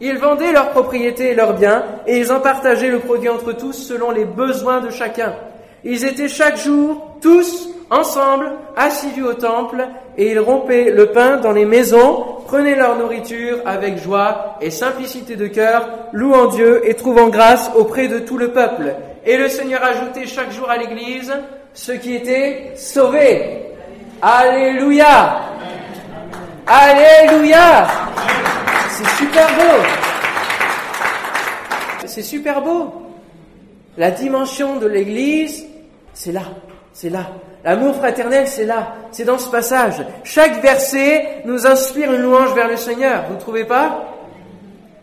Ils 0.00 0.18
vendaient 0.18 0.52
leurs 0.52 0.70
propriétés 0.70 1.30
et 1.30 1.34
leurs 1.34 1.54
biens 1.54 1.84
et 2.06 2.18
ils 2.18 2.32
en 2.32 2.40
partageaient 2.40 2.90
le 2.90 2.98
produit 2.98 3.28
entre 3.28 3.52
tous 3.52 3.72
selon 3.72 4.10
les 4.10 4.24
besoins 4.24 4.80
de 4.80 4.90
chacun. 4.90 5.34
Ils 5.84 6.04
étaient 6.04 6.28
chaque 6.28 6.56
jour 6.56 7.16
tous 7.20 7.68
ensemble 7.90 8.52
assidus 8.76 9.24
au 9.24 9.34
temple 9.34 9.86
et 10.16 10.30
ils 10.30 10.40
rompaient 10.40 10.90
le 10.90 11.06
pain 11.06 11.36
dans 11.36 11.52
les 11.52 11.64
maisons, 11.64 12.24
prenaient 12.46 12.76
leur 12.76 12.96
nourriture 12.96 13.58
avec 13.66 13.98
joie 13.98 14.56
et 14.60 14.70
simplicité 14.70 15.36
de 15.36 15.46
cœur, 15.46 15.88
louant 16.12 16.46
Dieu 16.46 16.80
et 16.88 16.94
trouvant 16.94 17.28
grâce 17.28 17.70
auprès 17.76 18.08
de 18.08 18.18
tout 18.18 18.38
le 18.38 18.52
peuple. 18.52 18.94
Et 19.26 19.36
le 19.36 19.48
Seigneur 19.48 19.82
ajoutait 19.84 20.26
chaque 20.26 20.52
jour 20.52 20.70
à 20.70 20.76
l'Église 20.76 21.32
ceux 21.74 21.96
qui 21.96 22.14
étaient 22.14 22.72
sauvés. 22.76 23.62
Alléluia. 24.20 25.40
Alléluia. 26.66 27.86
C'est 28.90 29.08
super 29.16 29.48
beau. 29.48 29.82
C'est 32.06 32.22
super 32.22 32.60
beau. 32.60 32.92
La 33.96 34.10
dimension 34.10 34.76
de 34.76 34.86
l'Église, 34.86 35.66
c'est 36.14 36.32
là, 36.32 36.42
c'est 36.92 37.10
là. 37.10 37.26
L'amour 37.64 37.94
fraternel, 37.94 38.48
c'est 38.48 38.64
là, 38.64 38.94
c'est 39.12 39.24
dans 39.24 39.38
ce 39.38 39.48
passage. 39.48 40.04
Chaque 40.24 40.60
verset 40.60 41.42
nous 41.44 41.66
inspire 41.66 42.12
une 42.12 42.22
louange 42.22 42.54
vers 42.54 42.68
le 42.68 42.76
Seigneur, 42.76 43.24
vous 43.28 43.34
ne 43.34 43.40
trouvez 43.40 43.64
pas? 43.64 44.04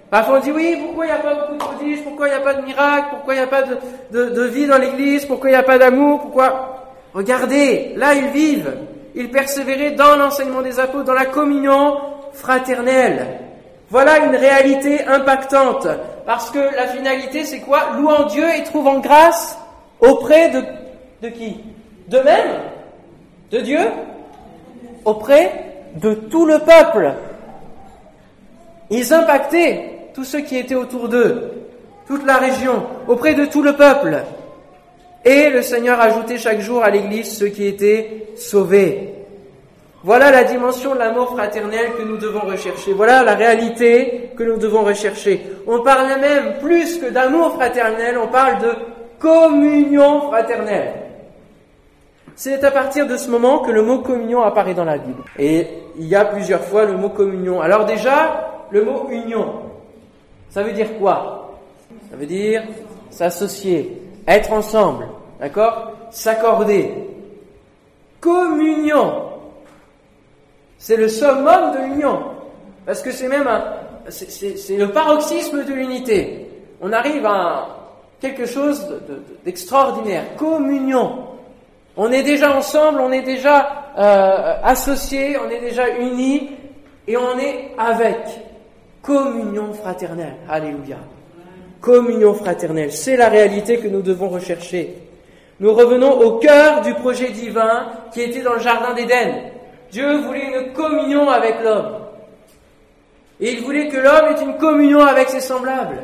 Parfois 0.09 0.37
on 0.37 0.41
dit 0.41 0.51
oui, 0.51 0.75
pourquoi 0.83 1.05
il 1.05 1.09
n'y 1.09 1.13
a 1.13 1.19
pas 1.19 1.35
beaucoup 1.35 1.53
de 1.53 1.57
prodiges, 1.57 2.03
pourquoi 2.03 2.27
il 2.27 2.31
n'y 2.31 2.37
a 2.37 2.41
pas 2.41 2.53
de 2.55 2.65
miracles, 2.65 3.07
pourquoi 3.11 3.33
il 3.35 3.37
n'y 3.37 3.43
a 3.43 3.47
pas 3.47 3.61
de, 3.61 4.29
de, 4.29 4.43
vie 4.45 4.65
dans 4.65 4.79
l'Église, 4.79 5.25
pourquoi 5.25 5.49
il 5.49 5.53
n'y 5.53 5.59
a 5.59 5.63
pas 5.63 5.77
d'amour, 5.77 6.21
pourquoi? 6.21 6.83
Regardez, 7.13 7.93
là 7.95 8.15
ils 8.15 8.29
vivent, 8.29 8.73
ils 9.13 9.29
persévéraient 9.29 9.91
dans 9.91 10.15
l'enseignement 10.15 10.61
des 10.61 10.79
apôtres, 10.79 11.05
dans 11.05 11.13
la 11.13 11.25
communion 11.25 11.97
fraternelle. 12.33 13.27
Voilà 13.91 14.19
une 14.19 14.35
réalité 14.35 15.05
impactante, 15.05 15.87
parce 16.25 16.49
que 16.49 16.59
la 16.59 16.87
finalité 16.87 17.45
c'est 17.45 17.59
quoi? 17.59 17.91
Louant 17.95 18.25
Dieu 18.25 18.45
et 18.57 18.63
trouvant 18.63 18.99
grâce 18.99 19.59
auprès 19.99 20.49
de, 20.49 20.63
de 21.21 21.29
qui? 21.29 21.57
De 22.07 22.19
même? 22.19 22.49
De 23.51 23.59
Dieu? 23.59 23.79
Auprès 25.05 25.51
de 25.95 26.13
tout 26.13 26.45
le 26.45 26.59
peuple. 26.59 27.13
Ils 28.89 29.13
impactaient 29.13 30.11
tous 30.13 30.23
ceux 30.23 30.41
qui 30.41 30.57
étaient 30.57 30.75
autour 30.75 31.09
d'eux, 31.09 31.51
toute 32.07 32.25
la 32.25 32.37
région, 32.37 32.83
auprès 33.07 33.33
de 33.35 33.45
tout 33.45 33.61
le 33.61 33.73
peuple. 33.73 34.23
Et 35.25 35.49
le 35.49 35.61
Seigneur 35.61 35.99
ajoutait 35.99 36.37
chaque 36.37 36.59
jour 36.59 36.83
à 36.83 36.89
l'Église 36.89 37.37
ceux 37.37 37.47
qui 37.47 37.67
étaient 37.67 38.27
sauvés. 38.35 39.13
Voilà 40.03 40.31
la 40.31 40.45
dimension 40.45 40.93
de 40.93 40.99
l'amour 40.99 41.31
fraternel 41.31 41.91
que 41.97 42.03
nous 42.03 42.17
devons 42.17 42.39
rechercher. 42.39 42.93
Voilà 42.93 43.21
la 43.21 43.35
réalité 43.35 44.31
que 44.37 44.43
nous 44.43 44.57
devons 44.57 44.83
rechercher. 44.83 45.41
On 45.67 45.81
parle 45.81 46.19
même 46.21 46.59
plus 46.61 46.97
que 46.99 47.09
d'amour 47.09 47.55
fraternel, 47.55 48.17
on 48.17 48.27
parle 48.27 48.61
de 48.61 48.71
communion 49.19 50.21
fraternelle. 50.29 51.08
C'est 52.39 52.63
à 52.63 52.71
partir 52.71 53.05
de 53.05 53.17
ce 53.17 53.29
moment 53.29 53.59
que 53.59 53.69
le 53.69 53.81
mot 53.81 53.99
communion 53.99 54.41
apparaît 54.43 54.73
dans 54.73 54.85
la 54.85 54.97
Bible. 54.97 55.21
Et 55.37 55.67
il 55.97 56.05
y 56.05 56.15
a 56.15 56.23
plusieurs 56.23 56.61
fois 56.61 56.85
le 56.85 56.95
mot 56.95 57.09
communion. 57.09 57.59
Alors 57.59 57.83
déjà, 57.83 58.63
le 58.71 58.85
mot 58.85 59.09
union. 59.09 59.55
Ça 60.49 60.63
veut 60.63 60.71
dire 60.71 60.97
quoi? 60.99 61.57
Ça 62.09 62.15
veut 62.15 62.25
dire 62.25 62.63
s'associer, 63.09 64.01
être 64.25 64.53
ensemble, 64.53 65.09
d'accord? 65.41 65.91
S'accorder. 66.11 66.93
Communion. 68.21 69.31
C'est 70.77 70.95
le 70.95 71.09
summum 71.09 71.73
de 71.73 71.89
l'union. 71.89 72.21
Parce 72.85 73.01
que 73.01 73.11
c'est 73.11 73.27
même 73.27 73.47
un, 73.47 73.65
c'est 74.07 74.77
le 74.77 74.93
paroxysme 74.93 75.65
de 75.65 75.73
l'unité. 75.73 76.49
On 76.79 76.93
arrive 76.93 77.25
à 77.25 77.67
quelque 78.21 78.45
chose 78.45 78.87
d'extraordinaire. 79.43 80.37
Communion. 80.37 81.25
On 81.97 82.11
est 82.11 82.23
déjà 82.23 82.55
ensemble, 82.55 83.01
on 83.01 83.11
est 83.11 83.23
déjà 83.23 83.91
euh, 83.97 84.55
associés, 84.63 85.37
on 85.37 85.49
est 85.49 85.59
déjà 85.59 85.89
unis 85.97 86.51
et 87.07 87.17
on 87.17 87.37
est 87.37 87.71
avec. 87.77 88.17
Communion 89.01 89.73
fraternelle. 89.73 90.35
Alléluia. 90.49 90.97
Communion 91.81 92.33
fraternelle. 92.33 92.91
C'est 92.91 93.17
la 93.17 93.29
réalité 93.29 93.77
que 93.77 93.87
nous 93.87 94.01
devons 94.01 94.29
rechercher. 94.29 94.95
Nous 95.59 95.73
revenons 95.73 96.19
au 96.19 96.37
cœur 96.37 96.81
du 96.81 96.93
projet 96.93 97.29
divin 97.29 97.87
qui 98.13 98.21
était 98.21 98.41
dans 98.41 98.53
le 98.53 98.59
Jardin 98.59 98.93
d'Éden. 98.93 99.35
Dieu 99.91 100.17
voulait 100.17 100.51
une 100.53 100.73
communion 100.73 101.29
avec 101.29 101.55
l'homme. 101.63 101.95
Et 103.39 103.53
il 103.53 103.63
voulait 103.63 103.87
que 103.87 103.97
l'homme 103.97 104.35
ait 104.35 104.41
une 104.41 104.57
communion 104.57 104.99
avec 104.99 105.29
ses 105.29 105.39
semblables. 105.39 106.03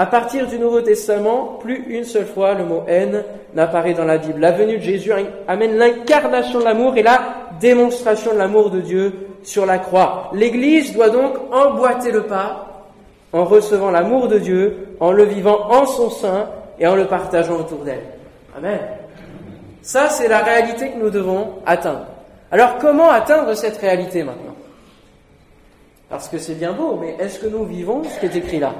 À 0.00 0.06
partir 0.06 0.46
du 0.46 0.60
Nouveau 0.60 0.80
Testament, 0.80 1.58
plus 1.60 1.84
une 1.88 2.04
seule 2.04 2.26
fois 2.26 2.54
le 2.54 2.64
mot 2.64 2.84
haine 2.86 3.24
n'apparaît 3.54 3.94
dans 3.94 4.04
la 4.04 4.18
Bible. 4.18 4.38
La 4.38 4.52
venue 4.52 4.78
de 4.78 4.82
Jésus 4.82 5.10
amène 5.48 5.76
l'incarnation 5.76 6.60
de 6.60 6.64
l'amour 6.64 6.96
et 6.96 7.02
la 7.02 7.20
démonstration 7.60 8.32
de 8.32 8.38
l'amour 8.38 8.70
de 8.70 8.80
Dieu 8.80 9.12
sur 9.42 9.66
la 9.66 9.78
croix. 9.78 10.30
L'Église 10.34 10.94
doit 10.94 11.10
donc 11.10 11.34
emboîter 11.52 12.12
le 12.12 12.22
pas 12.22 12.84
en 13.32 13.44
recevant 13.44 13.90
l'amour 13.90 14.28
de 14.28 14.38
Dieu, 14.38 14.96
en 15.00 15.10
le 15.10 15.24
vivant 15.24 15.68
en 15.68 15.84
son 15.84 16.10
sein 16.10 16.48
et 16.78 16.86
en 16.86 16.94
le 16.94 17.06
partageant 17.06 17.56
autour 17.56 17.78
d'elle. 17.78 18.04
Amen. 18.56 18.78
Ça, 19.82 20.08
c'est 20.10 20.28
la 20.28 20.38
réalité 20.38 20.90
que 20.92 20.98
nous 20.98 21.10
devons 21.10 21.54
atteindre. 21.66 22.06
Alors 22.52 22.78
comment 22.78 23.10
atteindre 23.10 23.52
cette 23.54 23.78
réalité 23.78 24.22
maintenant? 24.22 24.54
Parce 26.08 26.28
que 26.28 26.38
c'est 26.38 26.54
bien 26.54 26.72
beau, 26.72 26.96
mais 27.00 27.16
est-ce 27.18 27.40
que 27.40 27.48
nous 27.48 27.64
vivons 27.64 28.04
ce 28.04 28.20
qui 28.20 28.26
est 28.26 28.36
écrit 28.36 28.60
là? 28.60 28.72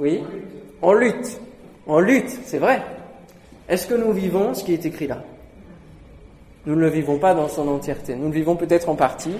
Oui 0.00 0.22
On 0.80 0.94
lutte. 0.94 1.38
On 1.86 2.00
lutte, 2.00 2.30
c'est 2.44 2.56
vrai. 2.56 2.80
Est-ce 3.68 3.86
que 3.86 3.94
nous 3.94 4.12
vivons 4.12 4.54
ce 4.54 4.64
qui 4.64 4.72
est 4.72 4.86
écrit 4.86 5.06
là? 5.06 5.22
Nous 6.64 6.74
ne 6.74 6.80
le 6.80 6.88
vivons 6.88 7.18
pas 7.18 7.34
dans 7.34 7.48
son 7.48 7.68
entièreté. 7.68 8.14
Nous 8.14 8.28
le 8.28 8.32
vivons 8.32 8.56
peut-être 8.56 8.88
en 8.88 8.94
partie. 8.94 9.34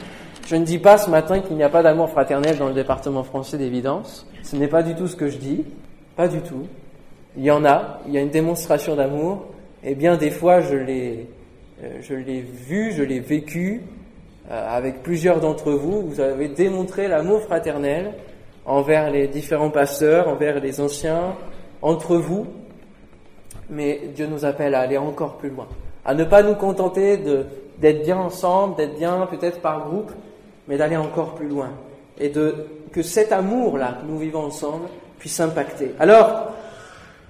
Je 0.46 0.56
ne 0.56 0.64
dis 0.66 0.78
pas 0.78 0.98
ce 0.98 1.08
matin 1.08 1.40
qu'il 1.40 1.56
n'y 1.56 1.62
a 1.62 1.70
pas 1.70 1.82
d'amour 1.82 2.10
fraternel 2.10 2.58
dans 2.58 2.68
le 2.68 2.74
département 2.74 3.22
français 3.22 3.56
d'évidence. 3.56 4.26
Ce 4.42 4.54
n'est 4.54 4.68
pas 4.68 4.82
du 4.82 4.94
tout 4.94 5.06
ce 5.06 5.16
que 5.16 5.28
je 5.28 5.38
dis. 5.38 5.64
Pas 6.14 6.28
du 6.28 6.42
tout. 6.42 6.66
Il 7.38 7.44
y 7.44 7.50
en 7.50 7.64
a. 7.64 8.00
Il 8.06 8.12
y 8.12 8.18
a 8.18 8.20
une 8.20 8.28
démonstration 8.28 8.96
d'amour. 8.96 9.46
Et 9.82 9.94
bien 9.94 10.18
des 10.18 10.30
fois, 10.30 10.60
je 10.60 10.76
l'ai, 10.76 11.26
euh, 11.82 12.00
je 12.02 12.14
l'ai 12.14 12.42
vu, 12.42 12.92
je 12.92 13.02
l'ai 13.02 13.20
vécu 13.20 13.80
euh, 14.50 14.76
avec 14.76 15.02
plusieurs 15.02 15.40
d'entre 15.40 15.72
vous. 15.72 16.02
Vous 16.02 16.20
avez 16.20 16.48
démontré 16.48 17.08
l'amour 17.08 17.40
fraternel 17.40 18.12
envers 18.70 19.10
les 19.10 19.26
différents 19.26 19.70
pasteurs, 19.70 20.28
envers 20.28 20.60
les 20.60 20.80
anciens, 20.80 21.34
entre 21.82 22.16
vous. 22.16 22.46
Mais 23.68 24.00
Dieu 24.14 24.26
nous 24.26 24.44
appelle 24.44 24.74
à 24.74 24.80
aller 24.80 24.96
encore 24.96 25.38
plus 25.38 25.50
loin, 25.50 25.66
à 26.04 26.14
ne 26.14 26.24
pas 26.24 26.42
nous 26.42 26.54
contenter 26.54 27.16
d'être 27.16 28.02
bien 28.02 28.16
ensemble, 28.16 28.76
d'être 28.76 28.96
bien 28.96 29.26
peut-être 29.26 29.60
par 29.60 29.88
groupe, 29.88 30.12
mais 30.68 30.76
d'aller 30.76 30.96
encore 30.96 31.34
plus 31.34 31.48
loin. 31.48 31.70
Et 32.18 32.32
que 32.92 33.02
cet 33.02 33.32
amour-là 33.32 33.98
que 34.00 34.06
nous 34.06 34.18
vivons 34.18 34.44
ensemble 34.44 34.88
puisse 35.18 35.40
impacter. 35.40 35.92
Alors, 35.98 36.52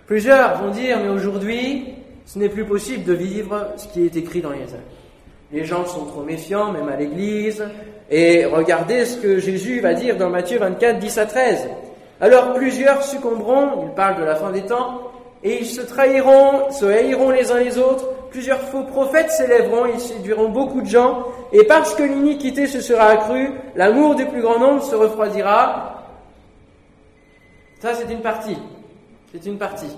plusieurs 0.07 0.62
vont 0.62 0.70
dire, 0.70 0.98
mais 1.03 1.09
aujourd'hui, 1.09 1.94
ce 2.26 2.38
n'est 2.38 2.48
plus 2.48 2.64
possible 2.64 3.05
de 3.05 3.12
vivre 3.14 3.68
ce 3.76 3.88
qui 3.88 4.05
est 4.05 4.16
écrit 4.16 4.40
dans 4.40 4.50
les 4.50 4.62
œuvres. 4.62 4.90
Les 5.53 5.64
gens 5.64 5.85
sont 5.87 6.05
trop 6.05 6.22
méfiants, 6.22 6.72
même 6.72 6.88
à 6.88 6.96
l'église. 6.96 7.64
Et 8.10 8.44
regardez 8.44 9.04
ce 9.04 9.16
que 9.18 9.38
Jésus 9.38 9.80
va 9.80 9.94
dire 9.94 10.16
dans 10.16 10.30
Matthieu 10.30 10.58
24, 10.58 10.98
10 10.98 11.18
à 11.18 11.26
13. 11.26 11.68
Alors 12.20 12.54
plusieurs 12.54 13.02
succomberont, 13.02 13.84
il 13.84 13.94
parle 13.94 14.20
de 14.20 14.24
la 14.24 14.34
fin 14.34 14.50
des 14.50 14.62
temps, 14.62 15.10
et 15.42 15.60
ils 15.60 15.66
se 15.66 15.80
trahiront, 15.80 16.70
se 16.70 16.84
haïront 16.84 17.30
les 17.30 17.50
uns 17.50 17.58
les 17.58 17.78
autres. 17.78 18.06
Plusieurs 18.30 18.60
faux 18.60 18.82
prophètes 18.84 19.30
s'élèveront, 19.30 19.86
ils 19.86 20.00
séduiront 20.00 20.50
beaucoup 20.50 20.82
de 20.82 20.86
gens. 20.86 21.24
Et 21.52 21.64
parce 21.64 21.94
que 21.94 22.02
l'iniquité 22.02 22.66
se 22.66 22.80
sera 22.80 23.06
accrue, 23.06 23.50
l'amour 23.74 24.14
du 24.16 24.26
plus 24.26 24.42
grand 24.42 24.58
nombre 24.58 24.82
se 24.82 24.94
refroidira. 24.94 26.04
Ça, 27.80 27.94
c'est 27.94 28.12
une 28.12 28.20
partie. 28.20 28.58
C'est 29.32 29.46
une 29.46 29.56
partie. 29.56 29.96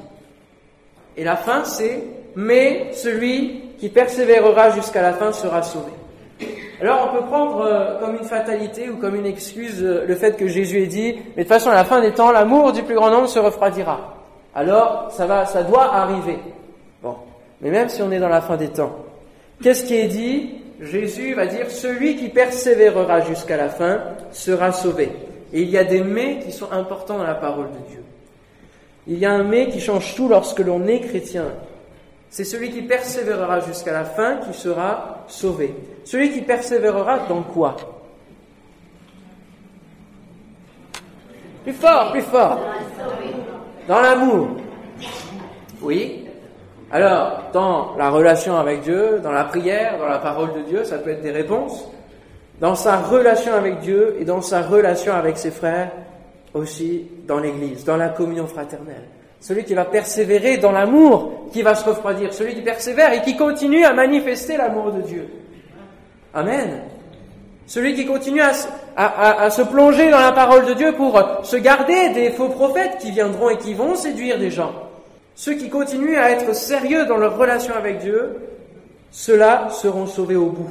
Et 1.16 1.24
la 1.24 1.36
fin, 1.36 1.64
c'est 1.64 2.04
mais 2.36 2.92
celui 2.92 3.62
qui 3.78 3.88
persévérera 3.88 4.70
jusqu'à 4.70 5.02
la 5.02 5.12
fin 5.12 5.32
sera 5.32 5.62
sauvé. 5.62 5.92
Alors 6.82 7.10
on 7.12 7.16
peut 7.16 7.26
prendre 7.26 7.60
euh, 7.60 8.00
comme 8.00 8.16
une 8.16 8.24
fatalité 8.24 8.90
ou 8.90 8.96
comme 8.96 9.14
une 9.14 9.26
excuse 9.26 9.80
euh, 9.80 10.04
le 10.04 10.16
fait 10.16 10.36
que 10.36 10.48
Jésus 10.48 10.82
ait 10.82 10.88
dit, 10.88 11.14
mais 11.36 11.44
de 11.44 11.48
toute 11.48 11.56
façon 11.56 11.70
à 11.70 11.74
la 11.74 11.84
fin 11.84 12.00
des 12.00 12.10
temps, 12.10 12.32
l'amour 12.32 12.72
du 12.72 12.82
plus 12.82 12.96
grand 12.96 13.08
nombre 13.08 13.28
se 13.28 13.38
refroidira. 13.38 14.16
Alors 14.52 15.06
ça 15.12 15.26
va, 15.26 15.46
ça 15.46 15.62
doit 15.62 15.94
arriver. 15.94 16.38
Bon, 17.00 17.14
mais 17.60 17.70
même 17.70 17.88
si 17.88 18.02
on 18.02 18.10
est 18.10 18.18
dans 18.18 18.28
la 18.28 18.40
fin 18.40 18.56
des 18.56 18.66
temps, 18.66 18.96
qu'est-ce 19.62 19.84
qui 19.84 19.94
est 19.94 20.08
dit? 20.08 20.54
Jésus 20.80 21.34
va 21.34 21.46
dire 21.46 21.70
celui 21.70 22.16
qui 22.16 22.28
persévérera 22.30 23.20
jusqu'à 23.20 23.56
la 23.56 23.68
fin 23.68 24.00
sera 24.32 24.72
sauvé. 24.72 25.12
Et 25.52 25.62
il 25.62 25.70
y 25.70 25.78
a 25.78 25.84
des 25.84 26.02
mais 26.02 26.40
qui 26.40 26.50
sont 26.50 26.72
importants 26.72 27.18
dans 27.18 27.22
la 27.22 27.36
parole 27.36 27.68
de 27.68 27.90
Dieu. 27.90 28.02
Il 29.06 29.18
y 29.18 29.24
a 29.24 29.30
un 29.30 29.44
mais 29.44 29.68
qui 29.68 29.78
change 29.78 30.16
tout 30.16 30.28
lorsque 30.28 30.58
l'on 30.58 30.84
est 30.88 30.98
chrétien. 30.98 31.44
C'est 32.28 32.42
celui 32.42 32.70
qui 32.70 32.82
persévérera 32.82 33.60
jusqu'à 33.60 33.92
la 33.92 34.04
fin 34.04 34.38
qui 34.38 34.58
sera 34.58 35.24
sauvé. 35.28 35.72
Celui 36.04 36.32
qui 36.32 36.42
persévérera 36.42 37.20
dans 37.28 37.42
quoi? 37.42 37.76
Plus 41.62 41.72
fort, 41.72 42.10
plus 42.10 42.22
fort. 42.22 42.58
Dans 43.86 44.00
l'amour. 44.00 44.48
Oui. 45.80 46.26
Alors, 46.90 47.44
dans 47.52 47.94
la 47.96 48.10
relation 48.10 48.56
avec 48.56 48.82
Dieu, 48.82 49.20
dans 49.22 49.30
la 49.30 49.44
prière, 49.44 49.98
dans 49.98 50.08
la 50.08 50.18
parole 50.18 50.52
de 50.52 50.60
Dieu, 50.62 50.84
ça 50.84 50.98
peut 50.98 51.10
être 51.10 51.22
des 51.22 51.30
réponses. 51.30 51.88
Dans 52.60 52.74
sa 52.74 52.98
relation 52.98 53.54
avec 53.54 53.80
Dieu 53.80 54.16
et 54.20 54.24
dans 54.24 54.40
sa 54.40 54.62
relation 54.62 55.14
avec 55.14 55.38
ses 55.38 55.50
frères, 55.50 55.90
aussi 56.54 57.08
dans 57.26 57.38
l'Église, 57.38 57.84
dans 57.84 57.96
la 57.96 58.08
communion 58.10 58.46
fraternelle. 58.46 59.08
Celui 59.40 59.64
qui 59.64 59.74
va 59.74 59.84
persévérer 59.84 60.58
dans 60.58 60.70
l'amour, 60.70 61.48
qui 61.52 61.62
va 61.62 61.74
se 61.74 61.84
refroidir. 61.88 62.32
Celui 62.32 62.54
qui 62.54 62.62
persévère 62.62 63.12
et 63.12 63.22
qui 63.22 63.36
continue 63.36 63.84
à 63.84 63.92
manifester 63.92 64.56
l'amour 64.56 64.92
de 64.92 65.00
Dieu. 65.00 65.28
Amen. 66.34 66.80
Celui 67.66 67.94
qui 67.94 68.06
continue 68.06 68.42
à, 68.96 69.50
se 69.50 69.62
plonger 69.62 70.10
dans 70.10 70.20
la 70.20 70.32
parole 70.32 70.66
de 70.66 70.74
Dieu 70.74 70.92
pour 70.92 71.22
se 71.42 71.56
garder 71.56 72.10
des 72.10 72.30
faux 72.30 72.48
prophètes 72.48 72.98
qui 72.98 73.10
viendront 73.10 73.50
et 73.50 73.56
qui 73.56 73.74
vont 73.74 73.94
séduire 73.94 74.38
des 74.38 74.50
gens. 74.50 74.72
Ceux 75.34 75.54
qui 75.54 75.70
continuent 75.70 76.18
à 76.18 76.30
être 76.30 76.54
sérieux 76.54 77.06
dans 77.06 77.16
leur 77.16 77.38
relation 77.38 77.74
avec 77.74 77.98
Dieu, 77.98 78.36
ceux-là 79.10 79.68
seront 79.70 80.06
sauvés 80.06 80.36
au 80.36 80.50
bout. 80.50 80.70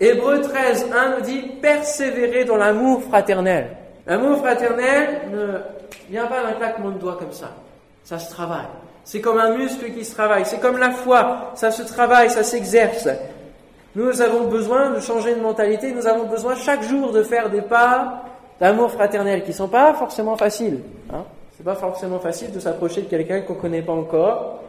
Hébreu 0.00 0.40
13, 0.40 0.86
1 0.92 1.16
nous 1.16 1.24
dit 1.24 1.42
persévérer 1.60 2.44
dans 2.44 2.56
l'amour 2.56 3.02
fraternel. 3.04 3.68
L'amour 4.06 4.38
fraternel 4.38 5.20
ne 5.32 5.58
vient 6.10 6.26
pas 6.26 6.42
d'un 6.42 6.52
claquement 6.54 6.90
de 6.90 6.98
doigts 6.98 7.16
comme 7.18 7.32
ça. 7.32 7.52
Ça 8.02 8.18
se 8.18 8.30
travaille. 8.30 8.66
C'est 9.04 9.20
comme 9.20 9.38
un 9.38 9.56
muscle 9.56 9.92
qui 9.92 10.04
se 10.04 10.14
travaille. 10.14 10.44
C'est 10.44 10.58
comme 10.58 10.78
la 10.78 10.90
foi. 10.90 11.52
Ça 11.54 11.70
se 11.70 11.82
travaille, 11.82 12.30
ça 12.30 12.42
s'exerce. 12.42 13.08
Nous 13.94 14.22
avons 14.22 14.48
besoin 14.48 14.90
de 14.90 15.00
changer 15.00 15.34
de 15.34 15.40
mentalité, 15.40 15.92
nous 15.92 16.06
avons 16.06 16.26
besoin 16.26 16.54
chaque 16.54 16.82
jour 16.82 17.12
de 17.12 17.22
faire 17.22 17.50
des 17.50 17.60
pas 17.60 18.24
d'amour 18.58 18.90
fraternel 18.90 19.42
qui 19.42 19.50
ne 19.50 19.54
sont 19.54 19.68
pas 19.68 19.92
forcément 19.92 20.36
faciles. 20.36 20.80
Hein. 21.12 21.24
C'est 21.56 21.64
pas 21.64 21.74
forcément 21.74 22.18
facile 22.18 22.52
de 22.52 22.60
s'approcher 22.60 23.02
de 23.02 23.08
quelqu'un 23.08 23.42
qu'on 23.42 23.54
ne 23.54 23.60
connaît 23.60 23.82
pas 23.82 23.92
encore, 23.92 24.62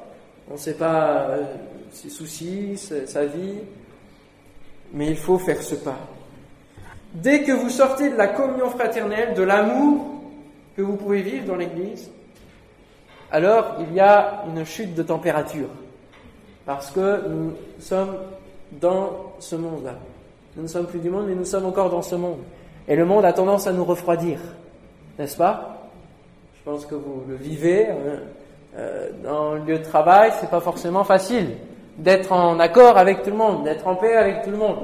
on 0.50 0.54
ne 0.54 0.60
sait 0.60 0.74
pas 0.74 1.28
euh, 1.30 1.44
ses 1.92 2.10
soucis, 2.10 2.78
sa 2.78 3.26
vie, 3.26 3.60
mais 4.92 5.08
il 5.08 5.18
faut 5.18 5.38
faire 5.38 5.62
ce 5.62 5.76
pas. 5.76 5.98
Dès 7.14 7.44
que 7.44 7.54
vous 7.54 7.70
sortez 7.70 8.10
de 8.10 8.16
la 8.16 8.28
communion 8.28 8.70
fraternelle, 8.70 9.36
de 9.36 9.44
l'amour 9.44 10.06
que 10.76 10.82
vous 10.82 10.98
pouvez 10.98 11.22
vivre 11.22 11.46
dans 11.46 11.56
l'Église, 11.56 12.12
alors 13.32 13.78
il 13.80 13.94
y 13.94 14.00
a 14.00 14.44
une 14.48 14.66
chute 14.66 14.94
de 14.96 15.04
température, 15.04 15.70
parce 16.66 16.92
que 16.92 17.28
nous 17.28 17.54
sommes 17.80 18.18
dans 18.80 19.34
ce 19.40 19.56
monde-là. 19.56 19.96
Nous 20.56 20.64
ne 20.64 20.68
sommes 20.68 20.86
plus 20.86 21.00
du 21.00 21.10
monde, 21.10 21.26
mais 21.28 21.36
nous 21.36 21.46
sommes 21.46 21.66
encore 21.66 21.90
dans 21.90 22.02
ce 22.02 22.16
monde. 22.16 22.40
Et 22.88 22.96
le 22.96 23.06
monde 23.06 23.26
a 23.26 23.34
tendance 23.34 23.68
à 23.68 23.72
nous 23.72 23.86
refroidir, 23.86 24.40
n'est-ce 25.18 25.38
pas? 25.38 25.90
Je 26.58 26.70
pense 26.70 26.86
que 26.86 26.96
vous 26.96 27.24
le 27.28 27.36
vivez. 27.36 27.88
Hein. 27.90 28.20
Euh, 28.76 29.10
dans 29.24 29.54
le 29.54 29.60
lieu 29.60 29.78
de 29.78 29.84
travail, 29.84 30.32
c'est 30.40 30.50
pas 30.50 30.60
forcément 30.60 31.04
facile 31.04 31.50
d'être 31.98 32.32
en 32.32 32.60
accord 32.60 32.98
avec 32.98 33.22
tout 33.22 33.30
le 33.30 33.36
monde, 33.36 33.64
d'être 33.64 33.88
en 33.88 33.96
paix 33.96 34.16
avec 34.16 34.42
tout 34.42 34.50
le 34.50 34.58
monde. 34.58 34.78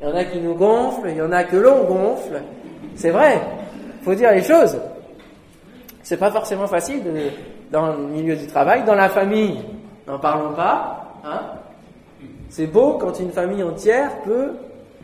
Il 0.00 0.08
y 0.08 0.10
en 0.10 0.14
a 0.14 0.24
qui 0.24 0.40
nous 0.40 0.54
gonflent, 0.54 1.08
il 1.08 1.16
y 1.16 1.22
en 1.22 1.30
a 1.30 1.44
que 1.44 1.56
l'on 1.56 1.84
gonfle. 1.84 2.42
C'est 2.96 3.10
vrai, 3.10 3.40
il 4.00 4.04
faut 4.04 4.14
dire 4.14 4.32
les 4.32 4.42
choses. 4.42 4.80
C'est 6.02 6.16
pas 6.16 6.32
forcément 6.32 6.66
facile 6.66 7.02
dans 7.70 7.92
le 7.92 7.98
milieu 7.98 8.34
du 8.34 8.46
travail, 8.48 8.84
dans 8.84 8.94
la 8.94 9.08
famille, 9.08 9.60
n'en 10.08 10.18
parlons 10.18 10.54
pas. 10.54 11.14
Hein 11.24 11.42
c'est 12.50 12.66
beau 12.66 12.94
quand 12.94 13.18
une 13.20 13.30
famille 13.30 13.62
entière 13.62 14.22
peut 14.22 14.52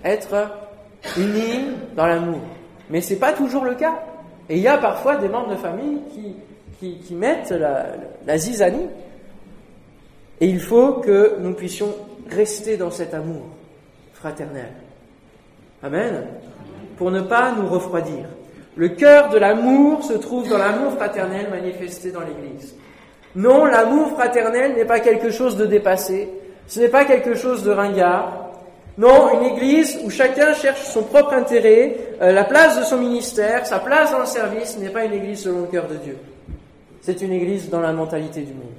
être 0.04 0.50
unie 1.18 1.66
dans 1.96 2.07
l'amour. 2.07 2.40
Mais 2.90 3.00
ce 3.00 3.12
n'est 3.12 3.18
pas 3.18 3.33
toujours 3.33 3.64
le 3.64 3.74
cas. 3.74 4.02
Et 4.48 4.57
il 4.57 4.62
y 4.62 4.68
a 4.68 4.78
parfois 4.78 5.16
des 5.16 5.28
membres 5.28 5.50
de 5.50 5.57
famille 5.57 6.00
qui, 6.11 7.14
mettent 7.14 7.50
la, 7.50 7.87
la 8.26 8.37
zizanie. 8.38 8.88
Et 10.40 10.46
il 10.46 10.61
faut 10.61 10.94
que 10.94 11.37
nous 11.40 11.54
puissions 11.54 11.94
rester 12.28 12.76
dans 12.76 12.90
cet 12.90 13.14
amour 13.14 13.42
fraternel. 14.12 14.72
Amen. 15.83 16.26
Pour 16.96 17.11
ne 17.11 17.20
pas 17.20 17.52
nous 17.52 17.66
refroidir. 17.66 18.26
Le 18.76 18.88
cœur 18.88 19.30
de 19.30 19.38
l'amour 19.38 20.02
se 20.02 20.14
trouve 20.14 20.48
dans 20.48 20.59
l'amour 20.59 20.92
fraternel 20.92 21.48
manifesté 21.50 22.11
dans 22.11 22.20
l'Église. 22.20 22.74
Non, 23.37 23.64
l'amour 23.64 24.11
fraternel 24.11 24.74
n'est 24.74 24.85
pas 24.85 25.00
quelque 25.00 25.30
chose 25.30 25.57
de 25.57 25.66
dépassé, 25.66 26.28
ce 26.66 26.81
n'est 26.81 26.88
pas 26.88 27.05
quelque 27.05 27.35
chose 27.35 27.62
de 27.62 27.70
ringard. 27.70 28.50
Non, 28.96 29.40
une 29.40 29.48
église 29.48 29.98
où 30.05 30.11
chacun 30.11 30.55
cherche 30.55 30.83
son 30.83 31.03
propre 31.03 31.33
intérêt, 31.33 31.96
euh, 32.22 32.33
la 32.33 32.44
place 32.44 32.79
de 32.79 32.85
son 32.85 32.98
ministère, 32.98 33.66
sa 33.66 33.81
place 33.81 34.12
dans 34.12 34.20
le 34.20 34.27
service, 34.27 34.79
n'est 34.79 34.90
pas 34.90 35.05
une 35.05 35.14
église 35.14 35.42
selon 35.42 35.62
le 35.62 35.66
cœur 35.66 35.88
de 35.88 35.96
Dieu. 35.96 36.16
C'est 37.00 37.20
une 37.20 37.33
église 37.33 37.68
dans 37.68 37.81
la 37.81 37.92
mentalité 37.92 38.42
du 38.42 38.55
monde. 38.55 38.72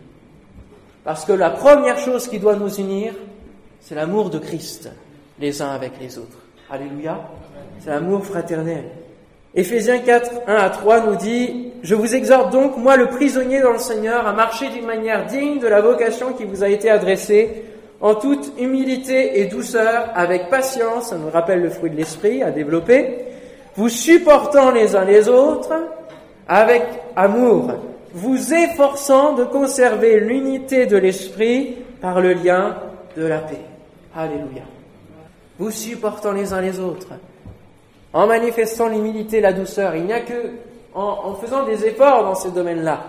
Parce 1.03 1.25
que 1.25 1.33
la 1.33 1.51
première 1.51 1.99
chose 1.99 2.27
qui 2.27 2.39
doit 2.39 2.55
nous 2.55 2.73
unir, 2.75 3.13
c'est 3.81 3.93
l'amour 3.93 4.29
de 4.29 4.39
Christ, 4.39 4.89
les 5.39 5.61
uns 5.61 5.69
avec 5.69 5.91
les 6.01 6.17
autres. 6.17 6.37
Alléluia. 6.71 7.19
C'est 7.79 7.89
l'amour 7.89 8.25
fraternel. 8.25 8.85
Éphésiens 9.53 9.99
4, 9.99 10.31
1 10.47 10.53
à 10.55 10.69
3 10.69 11.01
nous 11.07 11.15
dit, 11.15 11.71
Je 11.83 11.93
vous 11.93 12.15
exhorte 12.15 12.51
donc, 12.51 12.77
moi 12.77 12.97
le 12.97 13.07
prisonnier 13.07 13.61
dans 13.61 13.73
le 13.73 13.79
Seigneur, 13.79 14.25
à 14.25 14.33
marcher 14.33 14.69
d'une 14.69 14.85
manière 14.85 15.27
digne 15.27 15.59
de 15.59 15.67
la 15.67 15.81
vocation 15.81 16.33
qui 16.33 16.45
vous 16.45 16.63
a 16.63 16.67
été 16.67 16.89
adressée, 16.89 17.63
en 18.05 18.13
toute 18.13 18.51
humilité 18.59 19.39
et 19.39 19.45
douceur, 19.45 20.11
avec 20.13 20.47
patience, 20.51 21.07
ça 21.07 21.17
nous 21.17 21.31
rappelle 21.31 21.63
le 21.63 21.71
fruit 21.71 21.89
de 21.89 21.95
l'esprit 21.95 22.43
à 22.43 22.51
développer, 22.51 23.17
vous 23.75 23.89
supportant 23.89 24.69
les 24.69 24.95
uns 24.95 25.05
les 25.05 25.27
autres, 25.27 25.73
avec 26.47 26.83
amour, 27.15 27.73
vous 28.13 28.53
efforçant 28.53 29.33
de 29.33 29.43
conserver 29.43 30.19
l'unité 30.19 30.85
de 30.85 30.97
l'esprit 30.97 31.77
par 31.99 32.21
le 32.21 32.33
lien 32.33 32.77
de 33.17 33.25
la 33.25 33.39
paix. 33.39 33.65
Alléluia. 34.15 34.61
Vous 35.57 35.71
supportant 35.71 36.31
les 36.31 36.53
uns 36.53 36.61
les 36.61 36.79
autres, 36.79 37.09
en 38.13 38.27
manifestant 38.27 38.87
l'humilité, 38.87 39.41
la 39.41 39.51
douceur. 39.51 39.95
Il 39.95 40.05
n'y 40.05 40.13
a 40.13 40.19
que 40.19 40.51
en, 40.93 41.21
en 41.23 41.33
faisant 41.33 41.65
des 41.65 41.87
efforts 41.87 42.23
dans 42.23 42.35
ces 42.35 42.51
domaines-là 42.51 42.99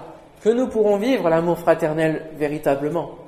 que 0.43 0.49
nous 0.49 0.69
pourrons 0.69 0.97
vivre 0.97 1.29
l'amour 1.29 1.59
fraternel 1.59 2.31
véritablement. 2.39 3.26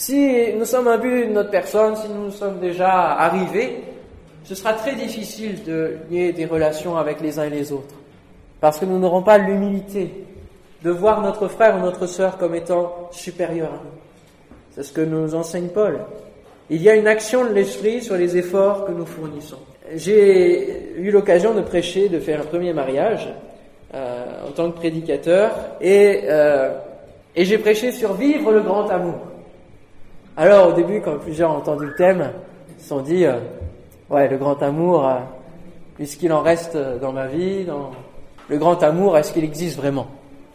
Si 0.00 0.54
nous 0.56 0.64
sommes 0.64 0.88
un 0.88 0.96
but 0.96 1.26
de 1.26 1.32
notre 1.34 1.50
personne, 1.50 1.94
si 1.94 2.08
nous 2.08 2.30
sommes 2.30 2.58
déjà 2.58 2.88
arrivés, 2.88 3.82
ce 4.44 4.54
sera 4.54 4.72
très 4.72 4.94
difficile 4.94 5.62
de 5.62 5.98
lier 6.10 6.32
des 6.32 6.46
relations 6.46 6.96
avec 6.96 7.20
les 7.20 7.38
uns 7.38 7.44
et 7.44 7.50
les 7.50 7.70
autres. 7.70 7.94
Parce 8.62 8.78
que 8.78 8.86
nous 8.86 8.98
n'aurons 8.98 9.20
pas 9.20 9.36
l'humilité 9.36 10.10
de 10.82 10.90
voir 10.90 11.20
notre 11.20 11.48
frère 11.48 11.76
ou 11.76 11.80
notre 11.80 12.06
sœur 12.06 12.38
comme 12.38 12.54
étant 12.54 13.10
supérieur 13.10 13.68
à 13.68 13.72
nous. 13.72 13.90
C'est 14.74 14.84
ce 14.84 14.92
que 14.94 15.02
nous 15.02 15.34
enseigne 15.34 15.68
Paul. 15.68 15.98
Il 16.70 16.80
y 16.80 16.88
a 16.88 16.94
une 16.94 17.06
action 17.06 17.44
de 17.44 17.52
l'esprit 17.52 18.00
sur 18.00 18.16
les 18.16 18.38
efforts 18.38 18.86
que 18.86 18.92
nous 18.92 19.04
fournissons. 19.04 19.58
J'ai 19.96 20.94
eu 20.96 21.10
l'occasion 21.10 21.52
de 21.52 21.60
prêcher, 21.60 22.08
de 22.08 22.20
faire 22.20 22.40
un 22.40 22.46
premier 22.46 22.72
mariage 22.72 23.28
euh, 23.92 24.48
en 24.48 24.52
tant 24.52 24.70
que 24.70 24.78
prédicateur, 24.78 25.50
et, 25.78 26.22
euh, 26.24 26.72
et 27.36 27.44
j'ai 27.44 27.58
prêché 27.58 27.92
sur 27.92 28.14
vivre 28.14 28.50
le 28.50 28.62
grand 28.62 28.88
amour. 28.88 29.29
Alors 30.40 30.68
au 30.68 30.72
début, 30.72 31.02
quand 31.02 31.18
plusieurs 31.18 31.50
ont 31.50 31.58
entendu 31.58 31.84
le 31.84 31.94
thème, 31.94 32.30
ils 32.74 32.82
se 32.82 32.88
sont 32.88 33.00
dit, 33.00 33.26
euh, 33.26 33.34
ouais, 34.08 34.26
le 34.26 34.38
grand 34.38 34.62
amour, 34.62 35.06
euh, 35.06 35.16
puisqu'il 35.96 36.32
en 36.32 36.40
reste 36.40 36.78
dans 36.98 37.12
ma 37.12 37.26
vie, 37.26 37.66
le 38.48 38.56
grand 38.56 38.82
amour, 38.82 39.18
est-ce 39.18 39.34
qu'il 39.34 39.44
existe 39.44 39.76
vraiment 39.76 40.06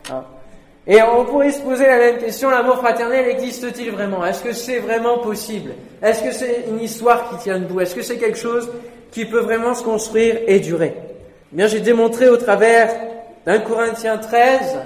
hein? 0.10 0.24
Et 0.88 0.98
on 1.04 1.24
pourrait 1.26 1.52
se 1.52 1.62
poser 1.62 1.86
la 1.86 2.00
même 2.00 2.18
question, 2.18 2.50
l'amour 2.50 2.78
fraternel 2.78 3.28
existe-t-il 3.28 3.92
vraiment? 3.92 4.26
Est-ce 4.26 4.42
que 4.42 4.54
c'est 4.54 4.80
vraiment 4.80 5.20
possible? 5.20 5.74
Est-ce 6.02 6.24
que 6.24 6.32
c'est 6.32 6.66
une 6.68 6.82
histoire 6.82 7.30
qui 7.30 7.38
tient 7.44 7.60
debout? 7.60 7.80
Est-ce 7.80 7.94
que 7.94 8.02
c'est 8.02 8.18
quelque 8.18 8.40
chose 8.40 8.68
qui 9.12 9.26
peut 9.26 9.42
vraiment 9.42 9.76
se 9.76 9.84
construire 9.84 10.38
et 10.48 10.60
durer? 10.62 10.96
Eh 10.98 11.56
Bien, 11.56 11.68
j'ai 11.68 11.82
démontré 11.82 12.28
au 12.28 12.38
travers 12.38 12.90
d'un 13.46 13.60
Corinthiens 13.60 14.18
13 14.18 14.80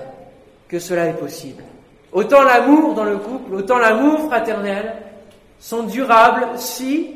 que 0.67 0.77
cela 0.77 1.05
est 1.05 1.13
possible. 1.13 1.63
Autant 2.11 2.41
l'amour 2.41 2.93
dans 2.95 3.03
le 3.03 3.17
couple, 3.17 3.53
autant 3.55 3.77
l'amour 3.77 4.19
fraternel 4.27 4.95
sont 5.59 5.83
durables 5.83 6.47
si, 6.55 7.15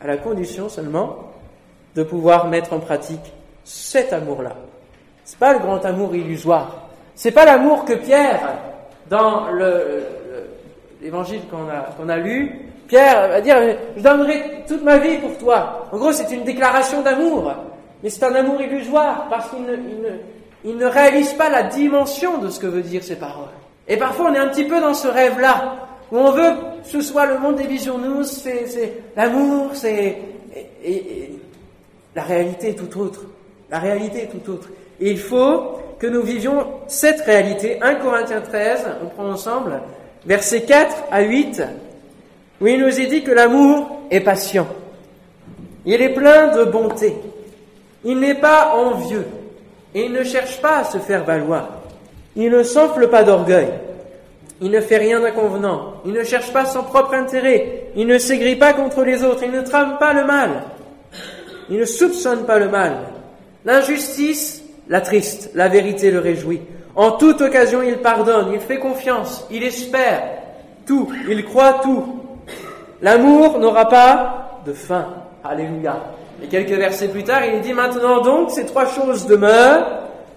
à 0.00 0.06
la 0.06 0.16
condition 0.16 0.68
seulement, 0.68 1.32
de 1.94 2.02
pouvoir 2.02 2.48
mettre 2.48 2.72
en 2.72 2.80
pratique 2.80 3.32
cet 3.64 4.12
amour-là. 4.12 4.54
C'est 5.24 5.38
pas 5.38 5.52
le 5.52 5.58
grand 5.58 5.84
amour 5.84 6.14
illusoire. 6.14 6.88
C'est 7.14 7.32
pas 7.32 7.44
l'amour 7.44 7.84
que 7.84 7.94
Pierre, 7.94 8.52
dans 9.08 9.46
l'évangile 11.00 11.40
qu'on 11.50 12.08
a, 12.08 12.16
lu, 12.16 12.70
Pierre 12.86 13.28
va 13.28 13.40
dire, 13.40 13.56
je 13.96 14.02
donnerai 14.02 14.64
toute 14.68 14.82
ma 14.82 14.98
vie 14.98 15.16
pour 15.18 15.36
toi. 15.38 15.88
En 15.90 15.96
gros, 15.96 16.12
c'est 16.12 16.30
une 16.32 16.44
déclaration 16.44 17.02
d'amour. 17.02 17.52
Mais 18.02 18.10
c'est 18.10 18.24
un 18.24 18.34
amour 18.34 18.60
illusoire 18.60 19.26
parce 19.30 19.48
qu'il 19.50 19.64
ne, 19.64 20.72
ne, 20.72 20.86
réalise 20.86 21.32
pas 21.32 21.48
la 21.48 21.64
dimension 21.64 22.38
de 22.38 22.48
ce 22.48 22.60
que 22.60 22.66
veut 22.66 22.82
dire 22.82 23.02
ces 23.02 23.16
paroles. 23.16 23.55
Et 23.88 23.96
parfois, 23.96 24.30
on 24.30 24.34
est 24.34 24.38
un 24.38 24.48
petit 24.48 24.64
peu 24.64 24.80
dans 24.80 24.94
ce 24.94 25.08
rêve-là, 25.08 25.88
où 26.10 26.18
on 26.18 26.30
veut 26.30 26.52
que 26.82 26.88
ce 26.88 27.00
soit 27.00 27.26
le 27.26 27.38
monde 27.38 27.56
des 27.56 27.66
visions 27.66 27.98
nous, 27.98 28.24
c'est 28.24 29.02
l'amour, 29.16 29.70
c'est... 29.74 30.16
La 32.14 32.22
réalité 32.22 32.70
est 32.70 32.74
tout 32.74 33.00
autre. 33.00 33.22
La 33.70 33.78
réalité 33.78 34.22
est 34.22 34.26
tout 34.28 34.50
autre. 34.50 34.68
Et 35.00 35.10
il 35.10 35.18
faut 35.18 35.78
que 35.98 36.06
nous 36.06 36.22
vivions 36.22 36.66
cette 36.86 37.20
réalité. 37.20 37.78
1 37.82 37.96
Corinthiens 37.96 38.40
13, 38.40 38.86
on 39.02 39.06
prend 39.06 39.28
ensemble, 39.30 39.80
versets 40.24 40.62
4 40.62 40.94
à 41.10 41.22
8, 41.22 41.62
où 42.60 42.66
il 42.66 42.80
nous 42.80 43.00
est 43.00 43.06
dit 43.06 43.22
que 43.22 43.32
l'amour 43.32 44.00
est 44.10 44.20
patient. 44.20 44.66
Il 45.84 46.00
est 46.00 46.14
plein 46.14 46.56
de 46.56 46.64
bonté. 46.64 47.14
Il 48.04 48.18
n'est 48.20 48.34
pas 48.34 48.74
envieux 48.74 49.26
et 49.94 50.06
il 50.06 50.12
ne 50.12 50.24
cherche 50.24 50.60
pas 50.60 50.78
à 50.78 50.84
se 50.84 50.98
faire 50.98 51.24
valoir. 51.24 51.75
Il 52.36 52.50
ne 52.50 52.62
s'enfle 52.62 53.08
pas 53.08 53.22
d'orgueil. 53.22 53.68
Il 54.60 54.70
ne 54.70 54.80
fait 54.80 54.96
rien 54.96 55.20
d'inconvenant. 55.20 55.94
Il 56.04 56.12
ne 56.12 56.22
cherche 56.22 56.52
pas 56.52 56.64
son 56.64 56.82
propre 56.82 57.14
intérêt. 57.14 57.88
Il 57.96 58.06
ne 58.06 58.18
s'aigrit 58.18 58.56
pas 58.56 58.72
contre 58.72 59.02
les 59.02 59.22
autres. 59.24 59.42
Il 59.42 59.52
ne 59.52 59.62
trame 59.62 59.98
pas 59.98 60.12
le 60.12 60.24
mal. 60.24 60.50
Il 61.70 61.78
ne 61.78 61.84
soupçonne 61.84 62.44
pas 62.44 62.58
le 62.58 62.68
mal. 62.68 62.92
L'injustice 63.64 64.62
l'attriste. 64.88 65.50
La 65.54 65.68
vérité 65.68 66.10
le 66.10 66.20
réjouit. 66.20 66.62
En 66.94 67.12
toute 67.12 67.40
occasion, 67.40 67.82
il 67.82 67.98
pardonne. 67.98 68.52
Il 68.52 68.60
fait 68.60 68.78
confiance. 68.78 69.46
Il 69.50 69.62
espère 69.62 70.22
tout. 70.86 71.08
Il 71.28 71.44
croit 71.44 71.80
tout. 71.82 72.20
L'amour 73.02 73.58
n'aura 73.58 73.88
pas 73.88 74.60
de 74.64 74.72
fin. 74.72 75.06
Alléluia. 75.44 75.96
Et 76.42 76.48
quelques 76.48 76.70
versets 76.70 77.08
plus 77.08 77.24
tard, 77.24 77.44
il 77.44 77.60
dit 77.60 77.72
maintenant 77.72 78.20
donc, 78.20 78.50
ces 78.50 78.66
trois 78.66 78.86
choses 78.86 79.26
demeurent, 79.26 79.86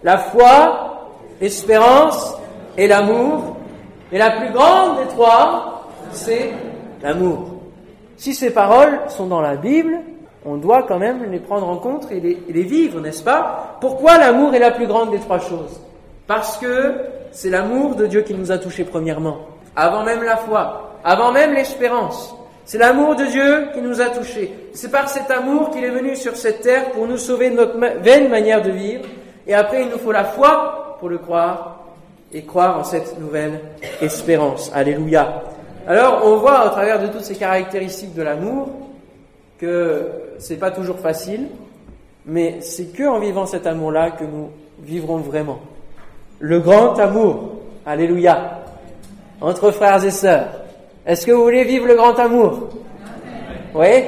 la 0.04 0.18
foi, 0.18 0.99
l'espérance 1.42 2.36
et 2.78 2.88
l'amour. 2.88 3.58
Et 4.12 4.18
la 4.18 4.32
plus 4.32 4.52
grande 4.52 4.98
des 5.00 5.08
trois, 5.08 5.88
c'est 6.12 6.52
l'amour. 7.02 7.46
Si 8.18 8.34
ces 8.34 8.52
paroles 8.52 9.00
sont 9.08 9.28
dans 9.28 9.42
la 9.42 9.56
Bible, 9.56 10.00
on 10.46 10.58
doit 10.58 10.84
quand 10.84 11.00
même 11.00 11.32
les 11.32 11.40
prendre 11.40 11.68
en 11.68 11.78
compte 11.78 12.12
et 12.12 12.20
les, 12.20 12.44
et 12.48 12.54
les 12.54 12.64
vivre, 12.64 13.00
n'est-ce 13.00 13.24
pas? 13.24 13.78
Pourquoi 13.82 14.18
l'amour 14.18 14.54
est 14.56 14.60
la 14.60 14.72
plus 14.72 14.88
grande 14.88 15.12
des 15.12 15.20
trois 15.20 15.40
choses? 15.40 15.80
Parce 16.28 16.58
que 16.58 16.96
c'est 17.32 17.50
l'amour 17.50 17.96
de 17.96 18.08
Dieu 18.08 18.22
qui 18.22 18.34
nous 18.34 18.52
a 18.52 18.58
touchés 18.58 18.84
premièrement, 18.84 19.38
avant 19.76 20.04
même 20.04 20.24
la 20.24 20.38
foi, 20.38 20.96
avant 21.04 21.32
même 21.32 21.54
l'espérance. 21.54 22.36
C'est 22.66 22.78
l'amour 22.78 23.16
de 23.16 23.26
Dieu 23.26 23.70
qui 23.74 23.82
nous 23.82 24.00
a 24.00 24.10
touchés. 24.10 24.54
C'est 24.74 24.92
par 24.92 25.10
cet 25.10 25.32
amour 25.32 25.72
qu'il 25.72 25.84
est 25.84 25.90
venu 25.90 26.16
sur 26.16 26.36
cette 26.36 26.62
terre 26.62 26.92
pour 26.92 27.08
nous 27.08 27.18
sauver 27.18 27.50
de 27.50 27.56
notre 27.56 27.80
vaine 28.02 28.30
manière 28.30 28.62
de 28.62 28.70
vivre. 28.70 29.06
Et 29.48 29.56
après, 29.56 29.82
il 29.82 29.90
nous 29.90 29.98
faut 29.98 30.12
la 30.12 30.24
foi 30.24 30.79
pour 31.00 31.10
le 31.10 31.18
croire 31.18 31.86
et 32.34 32.44
croire 32.44 32.80
en 32.80 32.84
cette 32.84 33.20
nouvelle 33.20 33.60
espérance. 34.02 34.72
Alléluia. 34.74 35.44
Alors, 35.88 36.22
on 36.26 36.38
voit 36.38 36.68
au 36.68 36.70
travers 36.70 37.02
de 37.02 37.08
toutes 37.08 37.24
ces 37.24 37.36
caractéristiques 37.36 38.14
de 38.14 38.22
l'amour 38.22 38.70
que 39.58 40.08
c'est 40.38 40.58
pas 40.58 40.72
toujours 40.72 41.00
facile, 41.00 41.48
mais 42.26 42.62
c'est 42.62 42.94
que 42.94 43.04
en 43.04 43.20
vivant 43.20 43.46
cet 43.46 43.66
amour-là 43.66 44.12
que 44.12 44.24
nous 44.24 44.50
vivrons 44.82 45.18
vraiment. 45.18 45.60
Le 46.40 46.60
grand 46.60 46.98
amour. 47.00 47.56
Alléluia. 47.86 48.60
Entre 49.42 49.72
frères 49.72 50.04
et 50.04 50.12
sœurs. 50.12 50.48
Est-ce 51.06 51.26
que 51.26 51.32
vous 51.32 51.44
voulez 51.44 51.64
vivre 51.64 51.88
le 51.88 51.96
grand 51.96 52.18
amour? 52.20 52.70
Oui? 53.74 54.04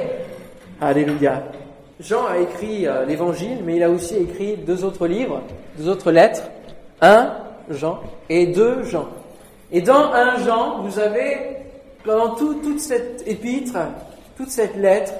Alléluia. 0.80 1.42
Jean 2.00 2.26
a 2.26 2.38
écrit 2.38 2.86
euh, 2.86 3.04
l'évangile, 3.04 3.58
mais 3.64 3.76
il 3.76 3.82
a 3.82 3.90
aussi 3.90 4.16
écrit 4.16 4.56
deux 4.56 4.84
autres 4.84 5.06
livres, 5.06 5.42
deux 5.78 5.88
autres 5.88 6.10
lettres. 6.10 6.42
Un 7.02 7.32
Jean 7.68 7.98
et 8.30 8.46
deux 8.46 8.84
Jean. 8.84 9.08
Et 9.72 9.82
dans 9.82 10.12
un 10.12 10.38
Jean, 10.38 10.82
vous 10.82 10.98
avez, 10.98 11.56
pendant 12.04 12.36
toute 12.36 12.78
cette 12.78 13.26
épître, 13.26 13.76
toute 14.36 14.50
cette 14.50 14.76
lettre, 14.76 15.12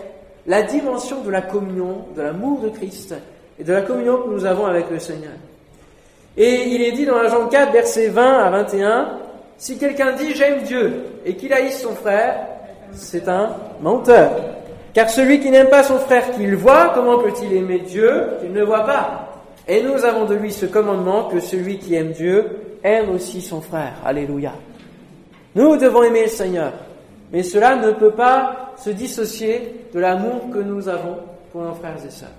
la 0.47 0.62
dimension 0.62 1.23
de 1.23 1.31
la 1.31 1.42
communion, 1.42 2.05
de 2.16 2.23
l'amour 2.23 2.61
de 2.61 2.68
Christ 2.68 3.14
et 3.59 3.64
de 3.64 3.73
la 3.73 3.83
communion 3.83 4.23
que 4.23 4.29
nous 4.29 4.45
avons 4.45 4.66
avec 4.66 4.90
le 4.90 4.99
Seigneur. 4.99 5.33
Et 6.37 6.68
il 6.68 6.83
est 6.83 6.92
dit 6.92 7.05
dans 7.05 7.16
un 7.16 7.29
Jean 7.29 7.49
4, 7.49 7.73
versets 7.73 8.09
20 8.09 8.38
à 8.38 8.51
21, 8.51 9.18
si 9.59 9.77
quelqu'un 9.77 10.12
dit 10.12 10.35
j'aime 10.35 10.62
Dieu 10.62 11.05
et 11.25 11.37
qu'il 11.37 11.53
haïsse 11.53 11.83
son 11.83 11.95
frère, 11.95 12.47
c'est 12.92 13.29
un 13.29 13.51
menteur. 13.81 14.31
Car 14.95 15.11
celui 15.11 15.40
qui 15.40 15.51
n'aime 15.51 15.68
pas 15.68 15.83
son 15.83 15.99
frère 15.99 16.31
qu'il 16.33 16.55
voit, 16.55 16.92
comment 16.95 17.18
peut-il 17.18 17.53
aimer 17.55 17.81
Dieu 17.81 18.29
qu'il 18.40 18.53
ne 18.53 18.62
voit 18.62 18.85
pas? 18.85 19.32
Et 19.68 19.83
nous 19.83 20.05
avons 20.05 20.25
de 20.25 20.35
lui 20.35 20.53
ce 20.53 20.66
commandement 20.66 21.29
que 21.29 21.40
celui 21.40 21.79
qui 21.79 21.94
aime 21.94 22.12
Dieu 22.12 22.79
aime 22.83 23.11
aussi 23.11 23.40
son 23.40 23.61
frère. 23.61 23.94
Alléluia. 24.05 24.55
Nous 25.55 25.77
devons 25.77 26.03
aimer 26.03 26.25
le 26.25 26.29
Seigneur, 26.29 26.72
mais 27.33 27.42
cela 27.42 27.77
ne 27.77 27.92
peut 27.92 28.12
pas 28.12 28.72
se 28.77 28.90
dissocier 28.90 29.87
de 29.92 30.01
l'amour 30.01 30.51
que 30.53 30.59
nous 30.59 30.88
avons 30.88 31.18
pour 31.53 31.62
nos 31.62 31.75
frères 31.75 31.98
et 32.05 32.11
sœurs. 32.11 32.31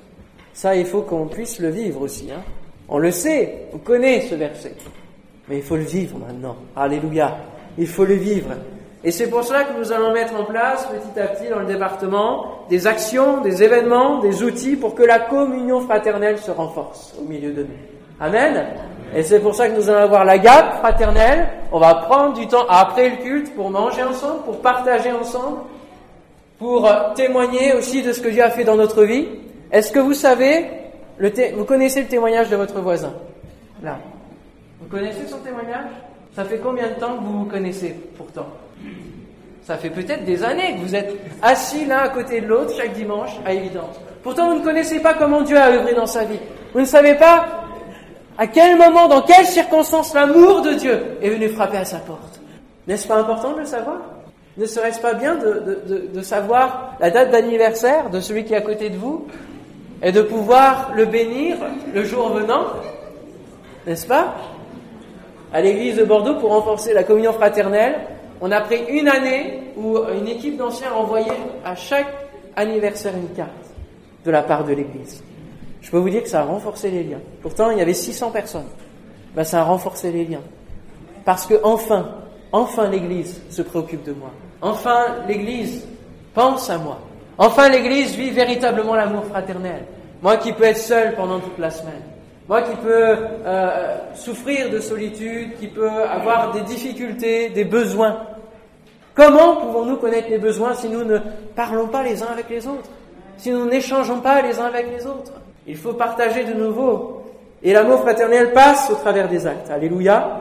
Ça, 0.53 0.75
il 0.75 0.86
faut 0.86 1.01
qu'on 1.01 1.27
puisse 1.27 1.59
le 1.59 1.69
vivre 1.69 2.01
aussi. 2.01 2.29
Hein. 2.31 2.41
On 2.89 2.97
le 2.97 3.12
sait, 3.12 3.67
on 3.73 3.77
connaît 3.77 4.21
ce 4.21 4.36
verset. 4.36 4.75
Mais 5.47 5.57
il 5.57 5.63
faut 5.63 5.77
le 5.77 5.83
vivre 5.83 6.17
maintenant. 6.19 6.57
Alléluia. 6.75 7.38
Il 7.77 7.88
faut 7.88 8.05
le 8.05 8.15
vivre. 8.15 8.49
Et 9.03 9.11
c'est 9.11 9.29
pour 9.29 9.43
cela 9.43 9.65
que 9.65 9.77
nous 9.77 9.91
allons 9.91 10.13
mettre 10.13 10.33
en 10.39 10.45
place 10.45 10.87
petit 10.87 11.19
à 11.19 11.27
petit 11.27 11.49
dans 11.49 11.59
le 11.59 11.65
département 11.65 12.45
des 12.69 12.87
actions, 12.87 13.41
des 13.41 13.61
événements, 13.61 14.19
des 14.19 14.43
outils 14.43 14.77
pour 14.77 14.95
que 14.95 15.03
la 15.03 15.19
communion 15.19 15.81
fraternelle 15.81 16.37
se 16.37 16.51
renforce 16.51 17.13
au 17.19 17.27
milieu 17.27 17.51
de 17.51 17.63
nous. 17.63 17.69
Amen. 18.21 18.65
Et 19.13 19.23
c'est 19.23 19.41
pour 19.41 19.53
ça 19.55 19.67
que 19.67 19.75
nous 19.75 19.89
allons 19.89 19.99
avoir 19.99 20.23
la 20.23 20.37
gape 20.37 20.79
fraternelle. 20.79 21.49
On 21.71 21.79
va 21.79 21.95
prendre 21.95 22.33
du 22.33 22.47
temps 22.47 22.65
après 22.69 23.09
le 23.09 23.17
culte 23.17 23.53
pour 23.55 23.69
manger 23.69 24.03
ensemble, 24.03 24.43
pour 24.43 24.61
partager 24.61 25.11
ensemble, 25.11 25.57
pour 26.57 26.89
témoigner 27.15 27.73
aussi 27.73 28.03
de 28.03 28.13
ce 28.13 28.21
que 28.21 28.29
Dieu 28.29 28.41
a 28.41 28.49
fait 28.49 28.63
dans 28.63 28.77
notre 28.77 29.03
vie. 29.03 29.27
Est-ce 29.71 29.91
que 29.91 29.99
vous 29.99 30.13
savez, 30.13 30.65
le 31.17 31.31
vous 31.55 31.65
connaissez 31.65 32.01
le 32.01 32.07
témoignage 32.07 32.49
de 32.49 32.55
votre 32.55 32.79
voisin? 32.79 33.11
Là. 33.83 33.97
Vous 34.79 34.87
connaissez 34.87 35.27
son 35.27 35.39
témoignage? 35.39 35.89
Ça 36.35 36.45
fait 36.45 36.59
combien 36.59 36.87
de 36.87 36.93
temps 36.93 37.17
que 37.17 37.23
vous 37.23 37.39
vous 37.39 37.45
connaissez 37.45 37.95
pourtant? 38.17 38.47
Ça 39.65 39.78
fait 39.78 39.89
peut-être 39.89 40.26
des 40.26 40.43
années 40.43 40.76
que 40.76 40.80
vous 40.82 40.95
êtes 40.95 41.13
assis 41.41 41.86
l'un 41.86 41.99
à 41.99 42.10
côté 42.10 42.41
de 42.41 42.47
l'autre 42.47 42.76
chaque 42.76 42.93
dimanche 42.93 43.32
à 43.45 43.54
évidence. 43.54 43.95
Pourtant, 44.21 44.49
vous 44.49 44.60
ne 44.60 44.63
connaissez 44.63 44.99
pas 44.99 45.13
comment 45.13 45.41
Dieu 45.41 45.58
a 45.58 45.71
œuvré 45.71 45.93
dans 45.93 46.06
sa 46.06 46.26
vie. 46.26 46.39
Vous 46.73 46.82
ne 46.82 46.86
savez 46.86 47.15
pas 47.15 47.45
à 48.38 48.47
quel 48.47 48.78
moment, 48.78 49.08
dans 49.08 49.21
quelles 49.21 49.45
circonstances 49.45 50.13
l'amour 50.13 50.62
de 50.62 50.73
Dieu 50.73 50.99
est 51.21 51.30
venu 51.30 51.49
frapper 51.49 51.78
à 51.78 51.86
sa 51.86 51.99
porte. 51.99 52.41
N'est-ce 52.88 53.08
pas 53.08 53.17
important 53.17 53.54
de 53.54 53.60
le 53.60 53.65
savoir? 53.65 53.99
Ne 54.58 54.65
serait-ce 54.65 54.99
pas 54.99 55.13
bien 55.13 55.36
de, 55.36 56.21
savoir 56.21 56.95
la 56.99 57.10
date 57.10 57.32
d'anniversaire 57.32 58.10
de 58.10 58.19
celui 58.19 58.43
qui 58.43 58.54
est 58.54 58.58
à 58.58 58.62
côté 58.62 58.89
de 58.89 58.97
vous 58.97 59.28
et 60.02 60.12
de 60.12 60.21
pouvoir 60.21 60.91
le 60.95 61.06
bénir 61.06 61.58
le 61.93 62.04
jour 62.04 62.30
venant? 62.30 62.65
N'est-ce 63.88 64.06
pas? 64.08 64.36
À 65.54 65.62
l'église 65.62 65.97
de 65.97 66.04
Bordeaux 66.04 66.36
pour 66.36 66.49
renforcer 66.49 66.93
la 66.93 67.04
communion 67.04 67.34
fraternelle. 67.34 67.95
On 68.45 68.51
a 68.51 68.60
pris 68.60 68.84
une 68.89 69.08
année 69.08 69.71
où 69.77 69.97
une 69.99 70.27
équipe 70.27 70.58
d'anciens 70.58 70.91
envoyait 70.91 71.32
à 71.63 71.75
chaque 71.75 72.13
anniversaire 72.58 73.13
une 73.15 73.34
carte 73.34 73.49
de 74.25 74.32
la 74.32 74.43
part 74.43 74.65
de 74.65 74.73
l'église. 74.73 75.23
Je 75.79 75.89
peux 75.89 75.97
vous 75.97 76.10
dire 76.10 76.23
que 76.23 76.27
ça 76.27 76.41
a 76.41 76.43
renforcé 76.43 76.91
les 76.91 77.03
liens. 77.03 77.21
Pourtant, 77.41 77.71
il 77.71 77.77
y 77.77 77.82
avait 77.82 77.93
600 77.93 78.32
personnes. 78.32 78.67
Ben, 79.34 79.45
ça 79.45 79.62
a 79.62 79.63
renforcé 79.63 80.12
les 80.12 80.25
liens. 80.25 80.41
Parce 81.23 81.45
que 81.45 81.53
enfin, 81.63 82.15
enfin 82.51 82.89
l'église 82.89 83.41
se 83.49 83.62
préoccupe 83.62 84.03
de 84.03 84.12
moi. 84.12 84.32
Enfin, 84.62 85.23
l'église 85.25 85.88
pense 86.34 86.69
à 86.69 86.77
moi. 86.77 86.99
Enfin, 87.38 87.69
l'église 87.69 88.13
vit 88.17 88.32
véritablement 88.32 88.95
l'amour 88.95 89.23
fraternel. 89.23 89.86
Moi 90.21 90.36
qui 90.36 90.51
peux 90.51 90.65
être 90.65 90.77
seul 90.77 91.15
pendant 91.15 91.39
toute 91.39 91.59
la 91.59 91.70
semaine. 91.70 92.01
Moi 92.49 92.61
qui 92.63 92.76
peux 92.76 93.15
euh, 93.45 93.97
souffrir 94.15 94.70
de 94.70 94.82
solitude, 94.82 95.57
qui 95.61 95.67
peut 95.67 95.89
avoir 95.89 96.51
des 96.51 96.61
difficultés, 96.61 97.47
des 97.47 97.63
besoins. 97.63 98.17
Comment 99.16 99.57
pouvons-nous 99.57 99.97
connaître 99.97 100.30
les 100.30 100.39
besoins 100.39 100.74
si 100.74 100.89
nous 100.89 101.03
ne 101.03 101.20
parlons 101.55 101.88
pas 101.88 102.03
les 102.03 102.24
uns 102.24 102.32
avec 102.32 102.49
les 102.49 102.66
autres 102.68 102.89
Si 103.38 103.51
nous 103.51 103.66
n'échangeons 103.66 104.22
pas 104.22 104.41
les 104.41 104.59
uns 104.59 104.66
avec 104.66 104.88
les 104.89 105.05
autres? 105.05 105.34
Il 105.68 105.78
faut 105.78 105.93
partager 105.93 106.43
de 106.43 106.53
nouveau. 106.53 107.22
Et 107.61 107.74
l'amour 107.74 108.01
fraternel 108.01 108.51
passe 108.53 108.89
au 108.89 108.95
travers 108.95 109.30
des 109.30 109.45
actes. 109.45 109.70
Alléluia. 109.70 110.39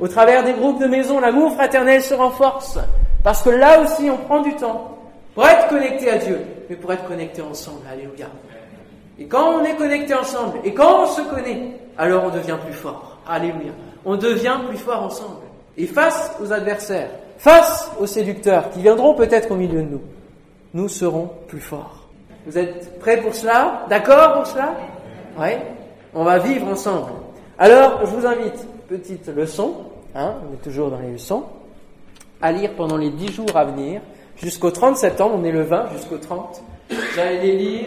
Au 0.00 0.08
travers 0.08 0.44
des 0.44 0.52
groupes 0.52 0.80
de 0.80 0.86
maison, 0.86 1.20
l'amour 1.20 1.52
fraternel 1.52 2.02
se 2.02 2.14
renforce. 2.14 2.78
Parce 3.22 3.42
que 3.42 3.50
là 3.50 3.80
aussi, 3.80 4.08
on 4.10 4.16
prend 4.16 4.40
du 4.40 4.54
temps 4.54 4.96
pour 5.34 5.46
être 5.46 5.68
connecté 5.68 6.10
à 6.10 6.18
Dieu, 6.18 6.40
mais 6.68 6.76
pour 6.76 6.92
être 6.92 7.04
connecté 7.04 7.42
ensemble. 7.42 7.80
Alléluia. 7.90 8.26
Et 9.18 9.26
quand 9.26 9.60
on 9.60 9.64
est 9.64 9.76
connecté 9.76 10.14
ensemble, 10.14 10.58
et 10.64 10.72
quand 10.72 11.02
on 11.02 11.06
se 11.06 11.20
connaît, 11.22 11.76
alors 11.98 12.24
on 12.24 12.30
devient 12.30 12.56
plus 12.64 12.72
fort. 12.72 13.18
Alléluia. 13.28 13.72
On 14.04 14.16
devient 14.16 14.58
plus 14.68 14.78
fort 14.78 15.02
ensemble. 15.02 15.42
Et 15.76 15.86
face 15.86 16.32
aux 16.42 16.52
adversaires, 16.52 17.10
face 17.42 17.90
aux 17.98 18.06
séducteurs 18.06 18.70
qui 18.70 18.80
viendront 18.80 19.14
peut-être 19.14 19.50
au 19.50 19.56
milieu 19.56 19.82
de 19.82 19.88
nous, 19.88 20.00
nous 20.74 20.88
serons 20.88 21.28
plus 21.48 21.60
forts. 21.60 22.08
Vous 22.46 22.56
êtes 22.56 23.00
prêts 23.00 23.20
pour 23.20 23.34
cela? 23.34 23.84
D'accord 23.88 24.34
pour 24.34 24.46
cela? 24.46 24.76
Oui 25.36 25.50
On 26.14 26.22
va 26.22 26.38
vivre 26.38 26.68
ensemble. 26.68 27.10
Alors, 27.58 28.06
je 28.06 28.06
vous 28.06 28.26
invite, 28.26 28.64
petite 28.88 29.26
leçon, 29.26 29.74
hein, 30.14 30.36
on 30.48 30.54
est 30.54 30.62
toujours 30.62 30.90
dans 30.90 31.00
les 31.00 31.10
leçons, 31.10 31.42
à 32.40 32.52
lire 32.52 32.74
pendant 32.76 32.96
les 32.96 33.10
dix 33.10 33.32
jours 33.32 33.56
à 33.56 33.64
venir, 33.64 34.02
jusqu'au 34.36 34.70
30 34.70 34.96
septembre, 34.96 35.34
on 35.36 35.42
est 35.42 35.52
le 35.52 35.62
20 35.62 35.94
jusqu'au 35.94 36.18
30, 36.18 36.62
vous 36.90 37.20
allez 37.20 37.56
lire 37.56 37.86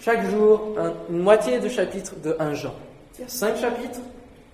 chaque 0.00 0.24
jour 0.30 0.74
une 1.10 1.18
moitié 1.18 1.58
de 1.58 1.68
chapitre 1.68 2.14
de 2.24 2.34
1 2.38 2.54
Jean. 2.54 2.74
Il 3.18 3.28
chapitres, 3.28 4.00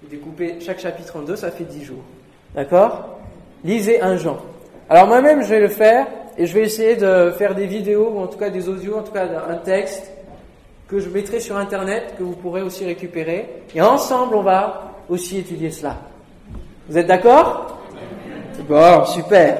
vous 0.02 0.08
découpez 0.08 0.58
chaque 0.60 0.80
chapitre 0.80 1.16
en 1.16 1.22
deux, 1.22 1.36
ça 1.36 1.52
fait 1.52 1.64
dix 1.64 1.84
jours. 1.84 2.02
D'accord? 2.56 3.21
Lisez 3.64 4.00
un 4.00 4.16
Jean. 4.16 4.38
Alors 4.88 5.06
moi-même, 5.06 5.42
je 5.42 5.48
vais 5.48 5.60
le 5.60 5.68
faire 5.68 6.06
et 6.36 6.46
je 6.46 6.54
vais 6.54 6.62
essayer 6.62 6.96
de 6.96 7.32
faire 7.36 7.54
des 7.54 7.66
vidéos 7.66 8.12
ou 8.14 8.20
en 8.20 8.26
tout 8.26 8.38
cas 8.38 8.50
des 8.50 8.68
audios, 8.68 8.96
en 8.96 9.02
tout 9.02 9.12
cas 9.12 9.26
un 9.48 9.56
texte 9.56 10.10
que 10.88 10.98
je 10.98 11.08
mettrai 11.08 11.40
sur 11.40 11.56
Internet, 11.56 12.14
que 12.18 12.22
vous 12.22 12.34
pourrez 12.34 12.62
aussi 12.62 12.84
récupérer. 12.84 13.48
Et 13.74 13.80
ensemble, 13.80 14.34
on 14.34 14.42
va 14.42 14.92
aussi 15.08 15.38
étudier 15.38 15.70
cela. 15.70 15.96
Vous 16.88 16.98
êtes 16.98 17.06
d'accord? 17.06 17.78
Bon, 18.68 19.04
super. 19.06 19.58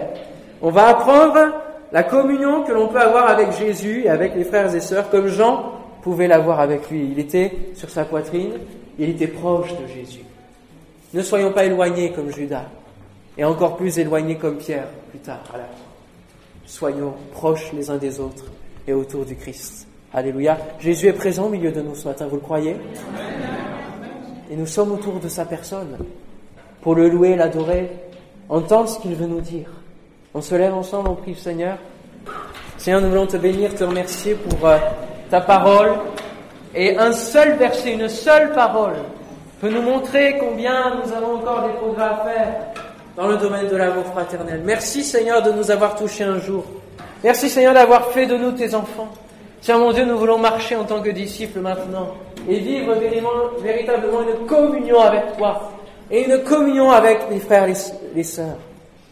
On 0.61 0.71
va 0.71 0.89
apprendre 0.89 1.55
la 1.91 2.03
communion 2.03 2.65
que 2.65 2.73
l'on 2.73 2.89
peut 2.89 3.01
avoir 3.01 3.29
avec 3.29 3.53
Jésus 3.53 4.03
et 4.05 4.11
avec 4.11 4.35
les 4.35 4.45
frères 4.45 4.75
et 4.75 4.81
sœurs, 4.81 5.09
comme 5.11 5.29
Jean 5.29 5.73
pouvait 6.03 6.29
l'avoir 6.29 6.61
avec 6.61 6.91
lui. 6.91 7.09
Il 7.13 7.19
était 7.19 7.53
sur 7.75 7.89
sa 7.89 8.05
poitrine, 8.05 8.53
il 8.99 9.09
était 9.09 9.27
proche 9.27 9.73
de 9.73 9.87
Jésus. 9.87 10.25
Ne 11.15 11.23
soyons 11.23 11.53
pas 11.53 11.65
éloignés 11.65 12.13
comme 12.13 12.31
Judas 12.31 12.67
et 13.43 13.45
encore 13.45 13.77
plus 13.77 13.99
éloignés 13.99 14.37
comme 14.37 14.57
Pierre 14.57 14.87
plus 15.11 15.19
tard 15.19 15.43
Soyons 16.65 17.15
proches 17.33 17.73
les 17.73 17.91
uns 17.91 17.97
des 17.97 18.21
autres 18.21 18.45
et 18.87 18.93
autour 18.93 19.25
du 19.25 19.35
Christ. 19.35 19.89
Alléluia. 20.15 20.57
Jésus 20.79 21.09
est 21.09 21.13
présent 21.13 21.47
au 21.47 21.49
milieu 21.49 21.73
de 21.73 21.83
nous 21.83 21.97
ce 21.97 22.07
matin, 22.07 22.29
vous 22.29 22.37
le 22.37 22.41
croyez? 22.41 22.77
Et 24.49 24.55
nous 24.55 24.67
sommes 24.67 24.93
autour 24.93 25.19
de 25.19 25.29
sa 25.29 25.45
personne 25.45 25.99
pour 26.83 26.95
le 26.95 27.09
louer, 27.09 27.35
l'adorer, 27.35 27.91
entendre 28.49 28.89
ce 28.89 29.01
qu'il 29.01 29.17
veut 29.17 29.27
nous 29.27 29.41
dire. 29.41 29.69
On 30.35 30.41
se 30.41 30.55
lève 30.55 30.75
ensemble, 30.75 31.09
on 31.09 31.17
prie 31.17 31.33
le 31.33 31.37
Seigneur. 31.37 31.79
Seigneur, 32.79 33.01
nous 33.01 33.09
voulons 33.09 33.27
te 33.27 33.39
bénir, 33.39 33.75
te 33.75 33.83
remercier 33.83 34.35
pour 34.37 34.69
euh, 34.69 34.79
ta 35.31 35.41
parole. 35.41 35.95
Et 36.77 36.97
un 36.97 37.11
seul 37.11 37.57
verset, 37.57 37.95
une 37.95 38.09
seule 38.09 38.53
parole 38.53 38.95
peut 39.61 39.69
nous 39.69 39.83
montrer 39.83 40.39
combien 40.39 40.95
nous 40.95 41.13
avons 41.13 41.39
encore 41.39 41.67
des 41.67 41.75
progrès 41.75 42.05
à 42.05 42.17
faire 42.25 42.72
dans 43.17 43.27
le 43.27 43.37
domaine 43.37 43.69
de 43.69 43.77
l'amour 43.77 44.05
fraternel. 44.07 44.63
Merci 44.65 45.05
Seigneur 45.05 45.43
de 45.43 45.53
nous 45.53 45.71
avoir 45.71 45.95
touchés 45.97 46.25
un 46.25 46.39
jour. 46.39 46.65
Merci 47.23 47.49
Seigneur 47.49 47.75
d'avoir 47.75 48.11
fait 48.11 48.27
de 48.27 48.37
nous 48.37 48.53
tes 48.53 48.75
enfants. 48.75 49.09
Seigneur 49.61 49.83
mon 49.83 49.93
Dieu, 49.93 50.05
nous 50.05 50.19
voulons 50.19 50.39
marcher 50.39 50.77
en 50.77 50.85
tant 50.85 51.01
que 51.01 51.11
disciples 51.11 51.61
maintenant 51.61 52.09
et 52.49 52.59
vivre 52.59 52.95
véritablement 53.63 54.23
une 54.23 54.47
communion 54.47 55.01
avec 55.01 55.37
toi 55.37 55.73
et 56.11 56.25
une 56.25 56.43
communion 56.43 56.91
avec 56.91 57.21
les 57.31 57.39
frères 57.39 57.69
et 57.69 57.75
les 58.15 58.25
sœurs. 58.25 58.59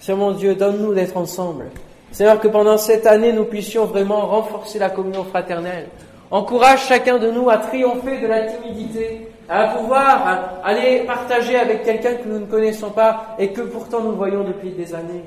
Seigneur 0.01 0.18
mon 0.18 0.32
Dieu, 0.32 0.55
donne-nous 0.55 0.94
d'être 0.94 1.16
ensemble. 1.16 1.66
Seigneur, 2.11 2.40
que 2.40 2.48
pendant 2.48 2.78
cette 2.78 3.07
année, 3.07 3.32
nous 3.32 3.44
puissions 3.44 3.84
vraiment 3.84 4.26
renforcer 4.26 4.78
la 4.78 4.90
communion 4.90 5.24
fraternelle. 5.24 5.86
Encourage 6.30 6.86
chacun 6.86 7.18
de 7.18 7.30
nous 7.30 7.48
à 7.51 7.59
triompher 7.59 8.20
de 8.20 8.26
la 8.26 8.42
timidité 8.42 9.29
à 9.51 9.66
pouvoir 9.76 10.61
aller 10.62 11.01
partager 11.01 11.57
avec 11.57 11.82
quelqu'un 11.82 12.14
que 12.14 12.28
nous 12.28 12.38
ne 12.38 12.46
connaissons 12.46 12.90
pas 12.90 13.34
et 13.36 13.48
que 13.48 13.62
pourtant 13.62 14.01
nous 14.01 14.12
voyons 14.12 14.44
depuis 14.44 14.70
des 14.70 14.94
années, 14.94 15.24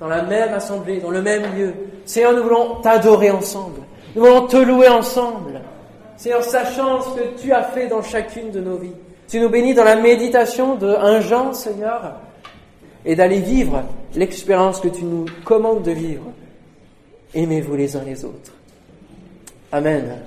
dans 0.00 0.08
la 0.08 0.22
même 0.22 0.52
assemblée, 0.52 0.98
dans 0.98 1.12
le 1.12 1.22
même 1.22 1.54
lieu. 1.56 1.72
Seigneur, 2.04 2.32
nous 2.32 2.42
voulons 2.42 2.80
t'adorer 2.82 3.30
ensemble, 3.30 3.82
nous 4.16 4.24
voulons 4.24 4.46
te 4.48 4.56
louer 4.56 4.88
ensemble. 4.88 5.60
Seigneur, 6.16 6.42
sachant 6.42 7.02
ce 7.02 7.20
que 7.20 7.40
tu 7.40 7.52
as 7.52 7.62
fait 7.62 7.86
dans 7.86 8.02
chacune 8.02 8.50
de 8.50 8.60
nos 8.60 8.78
vies. 8.78 8.94
Tu 9.28 9.38
nous 9.38 9.48
bénis 9.48 9.74
dans 9.74 9.84
la 9.84 9.96
méditation 9.96 10.74
de 10.74 10.88
un 10.88 11.20
Jean, 11.20 11.52
Seigneur, 11.52 12.14
et 13.04 13.14
d'aller 13.14 13.40
vivre 13.40 13.84
l'expérience 14.14 14.80
que 14.80 14.88
tu 14.88 15.04
nous 15.04 15.26
commandes 15.44 15.82
de 15.82 15.92
vivre. 15.92 16.32
Aimez-vous 17.34 17.76
les 17.76 17.96
uns 17.96 18.02
les 18.04 18.24
autres. 18.24 18.52
Amen. 19.70 20.18